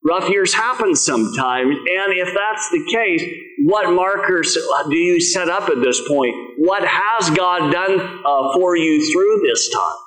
Rough 0.06 0.30
years 0.30 0.54
happen 0.54 0.96
sometimes. 0.96 1.76
And 1.76 2.14
if 2.14 2.34
that's 2.36 2.70
the 2.70 2.86
case, 2.92 3.24
what 3.66 3.92
markers 3.92 4.56
do 4.90 4.96
you 4.96 5.20
set 5.20 5.50
up 5.50 5.70
at 5.70 5.82
this 5.82 6.08
point? 6.08 6.36
What 6.58 6.88
has 6.88 7.32
God 7.32 7.72
done 7.72 8.00
uh, 8.00 8.54
for 8.54 8.78
you 8.78 9.12
through 9.12 9.42
this 9.48 9.70
time? 9.74 9.98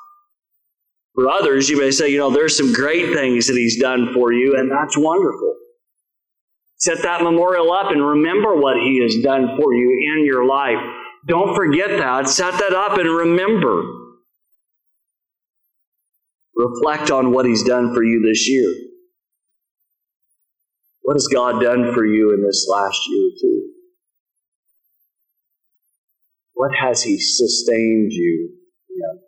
For 1.15 1.29
others, 1.29 1.69
you 1.69 1.79
may 1.79 1.91
say, 1.91 2.09
you 2.09 2.19
know, 2.19 2.31
there's 2.31 2.57
some 2.57 2.73
great 2.73 3.13
things 3.13 3.49
that 3.49 3.57
He's 3.57 3.81
done 3.81 4.15
for 4.15 4.33
you, 4.33 4.57
and 4.57 4.71
that's 4.71 4.97
wonderful. 4.97 5.57
Set 6.81 7.03
that 7.03 7.23
memorial 7.23 7.73
up 7.73 7.91
and 7.91 8.03
remember 8.05 8.57
what 8.57 8.79
He 8.79 9.03
has 9.03 9.15
done 9.23 9.59
for 9.61 9.75
you 9.75 10.17
in 10.17 10.25
your 10.25 10.47
life. 10.47 10.79
Don't 11.27 11.55
forget 11.55 11.91
that. 11.99 12.27
Set 12.27 12.55
that 12.55 12.73
up 12.73 12.99
and 12.99 13.07
remember. 13.07 13.83
Reflect 16.57 17.11
on 17.11 17.33
what 17.33 17.45
He's 17.45 17.63
done 17.65 17.95
for 17.95 18.03
you 18.03 18.23
this 18.23 18.49
year. 18.49 18.73
What 21.03 21.17
has 21.17 21.29
God 21.31 21.61
done 21.61 21.93
for 21.93 22.07
you 22.07 22.33
in 22.33 22.43
this 22.43 22.67
last 22.71 22.99
year 23.09 23.31
two? 23.43 23.73
What 26.55 26.71
has 26.75 27.03
He 27.03 27.19
sustained 27.21 28.11
you 28.13 28.53
in? 28.89 29.21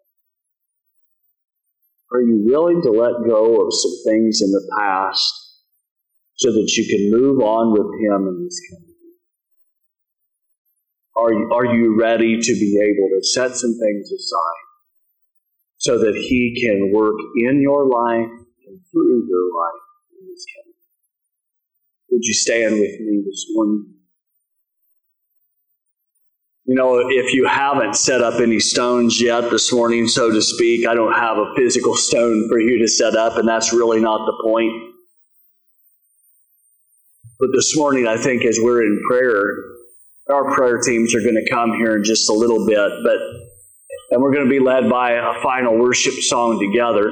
Are 2.15 2.23
you 2.23 2.45
willing 2.47 2.81
to 2.83 2.91
let 2.91 3.29
go 3.29 3.67
of 3.67 3.75
some 3.75 3.93
things 4.07 4.41
in 4.41 4.51
the 4.53 4.71
past 4.79 5.42
so 6.43 6.53
that 6.53 6.69
you 6.77 6.85
can 6.91 7.11
move 7.11 7.41
on 7.41 7.73
with 7.73 7.87
Him 8.03 8.29
in 8.29 8.45
this 8.45 8.61
coming 8.71 8.89
are 11.15 11.33
you, 11.33 11.51
are 11.53 11.67
you 11.67 11.97
ready 12.01 12.41
to 12.41 12.53
be 12.55 12.81
able 12.83 13.09
to 13.15 13.21
set 13.23 13.55
some 13.55 13.79
things 13.79 14.11
aside 14.11 14.65
so 15.77 15.99
that 15.99 16.15
He 16.15 16.59
can 16.61 16.91
work 16.93 17.17
in 17.37 17.61
your 17.61 17.87
life 17.87 18.31
and 18.67 18.81
through 18.91 19.27
your 19.29 19.47
life 19.55 19.83
in 20.19 20.27
this 20.27 20.45
coming 20.57 20.73
would 22.13 22.25
you 22.25 22.35
stand 22.35 22.75
with 22.75 23.01
me 23.01 23.23
this 23.25 23.47
morning? 23.55 23.87
You 26.67 26.77
know, 26.77 26.99
if 26.99 27.33
you 27.33 27.47
haven't 27.47 27.97
set 27.97 28.21
up 28.21 28.39
any 28.39 28.61
stones 28.61 29.21
yet 29.21 29.51
this 29.51 29.73
morning, 29.73 30.07
so 30.07 30.31
to 30.31 30.41
speak, 30.41 30.87
I 30.87 30.95
don't 30.95 31.15
have 31.15 31.39
a 31.39 31.53
physical 31.57 31.97
stone 31.97 32.49
for 32.49 32.61
you 32.61 32.79
to 32.79 32.87
set 32.87 33.17
up, 33.17 33.39
and 33.39 33.49
that's 33.49 33.73
really 33.73 33.99
not 33.99 34.27
the 34.27 34.43
point. 34.45 34.92
But 37.43 37.51
this 37.53 37.77
morning, 37.77 38.07
I 38.07 38.17
think 38.19 38.45
as 38.45 38.61
we're 38.63 38.85
in 38.85 39.03
prayer, 39.11 39.43
our 40.31 40.55
prayer 40.55 40.79
teams 40.79 41.13
are 41.13 41.21
going 41.21 41.35
to 41.35 41.51
come 41.51 41.73
here 41.75 41.97
in 41.97 42.05
just 42.05 42.31
a 42.31 42.33
little 42.33 42.65
bit, 42.65 42.79
but 43.03 43.17
and 44.13 44.23
we're 44.23 44.33
going 44.33 44.45
to 44.45 44.51
be 44.51 44.61
led 44.61 44.89
by 44.89 45.15
a 45.15 45.43
final 45.43 45.77
worship 45.77 46.15
song 46.23 46.61
together. 46.61 47.11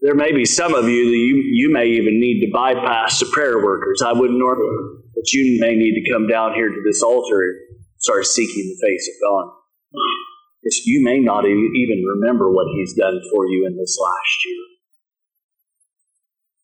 There 0.00 0.16
may 0.16 0.32
be 0.32 0.44
some 0.44 0.74
of 0.74 0.88
you 0.88 1.04
that 1.04 1.16
you, 1.16 1.36
you 1.46 1.72
may 1.72 1.90
even 1.90 2.18
need 2.18 2.40
to 2.40 2.50
bypass 2.52 3.20
the 3.20 3.26
prayer 3.32 3.62
workers. 3.62 4.02
I 4.04 4.12
wouldn't 4.12 4.36
normally, 4.36 4.66
but 5.14 5.32
you 5.32 5.60
may 5.60 5.76
need 5.76 5.94
to 6.02 6.10
come 6.10 6.26
down 6.26 6.54
here 6.54 6.70
to 6.70 6.82
this 6.84 7.04
altar 7.04 7.42
and 7.42 7.54
start 7.98 8.26
seeking 8.26 8.64
the 8.64 8.84
face 8.84 9.08
of 9.14 9.14
God. 9.30 9.52
You 10.86 11.04
may 11.04 11.20
not 11.20 11.44
even 11.46 12.04
remember 12.04 12.50
what 12.50 12.66
He's 12.74 12.94
done 12.94 13.20
for 13.32 13.46
you 13.46 13.64
in 13.64 13.76
this 13.76 13.96
last 14.02 14.44
year. 14.44 14.77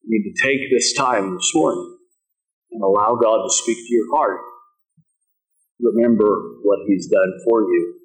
You 0.06 0.20
need 0.20 0.32
to 0.32 0.46
take 0.46 0.70
this 0.70 0.92
time 0.94 1.34
this 1.34 1.50
morning 1.54 1.98
and 2.72 2.82
allow 2.82 3.16
God 3.16 3.42
to 3.42 3.50
speak 3.50 3.78
to 3.78 3.94
your 3.94 4.14
heart. 4.14 4.40
Remember 5.80 6.60
what 6.62 6.80
He's 6.86 7.08
done 7.08 7.32
for 7.48 7.62
you. 7.62 8.00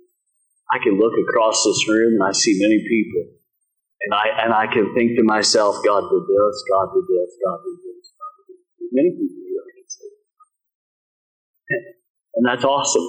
I 0.72 0.78
can 0.84 1.00
look 1.00 1.14
across 1.28 1.64
this 1.66 1.90
room 1.90 2.14
and 2.14 2.24
I 2.24 2.32
see 2.32 2.58
many 2.62 2.80
people 2.88 3.40
and 4.02 4.14
I 4.14 4.44
and 4.44 4.54
I 4.54 4.68
can 4.72 4.94
think 4.96 5.18
to 5.18 5.24
myself, 5.24 5.76
God 5.86 6.02
did 6.10 6.24
this, 6.24 6.64
God 6.72 6.88
did 6.94 7.04
this, 7.04 7.36
God 7.44 7.58
did 7.66 7.78
this, 7.84 8.14
this. 8.80 8.90
Many 8.92 9.10
people 9.12 9.44
here 9.44 9.64
can 9.76 9.90
say. 9.90 10.10
And 12.36 12.46
that's 12.46 12.64
awesome. 12.64 13.04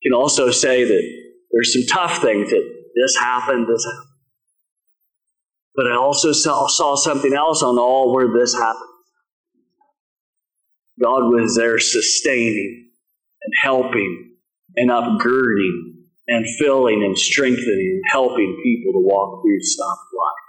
You 0.00 0.10
can 0.10 0.14
also 0.14 0.50
say 0.50 0.84
that 0.84 1.04
there's 1.52 1.72
some 1.72 1.86
tough 1.90 2.22
things 2.22 2.50
that 2.50 2.64
this 2.94 3.16
happened, 3.16 3.66
this 3.68 3.84
happened. 3.84 4.05
But 5.76 5.86
I 5.86 5.96
also 5.96 6.32
saw, 6.32 6.66
saw 6.68 6.96
something 6.96 7.34
else 7.34 7.62
on 7.62 7.78
all 7.78 8.14
where 8.14 8.28
this 8.32 8.54
happened. 8.54 8.82
God 11.00 11.24
was 11.24 11.54
there 11.56 11.78
sustaining 11.78 12.90
and 13.42 13.52
helping 13.62 14.36
and 14.76 14.90
upgirding 14.90 15.92
and 16.28 16.46
filling 16.58 17.04
and 17.04 17.16
strengthening 17.16 18.00
and 18.02 18.02
helping 18.10 18.60
people 18.64 18.94
to 18.94 19.06
walk 19.06 19.42
through 19.42 19.60
stuff 19.60 19.98
life. 20.16 20.46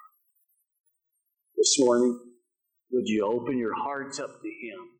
This 1.57 1.75
morning, 1.79 2.19
would 2.91 3.07
you 3.07 3.25
open 3.25 3.57
your 3.57 3.75
hearts 3.75 4.19
up 4.19 4.41
to 4.41 4.47
Him? 4.47 4.96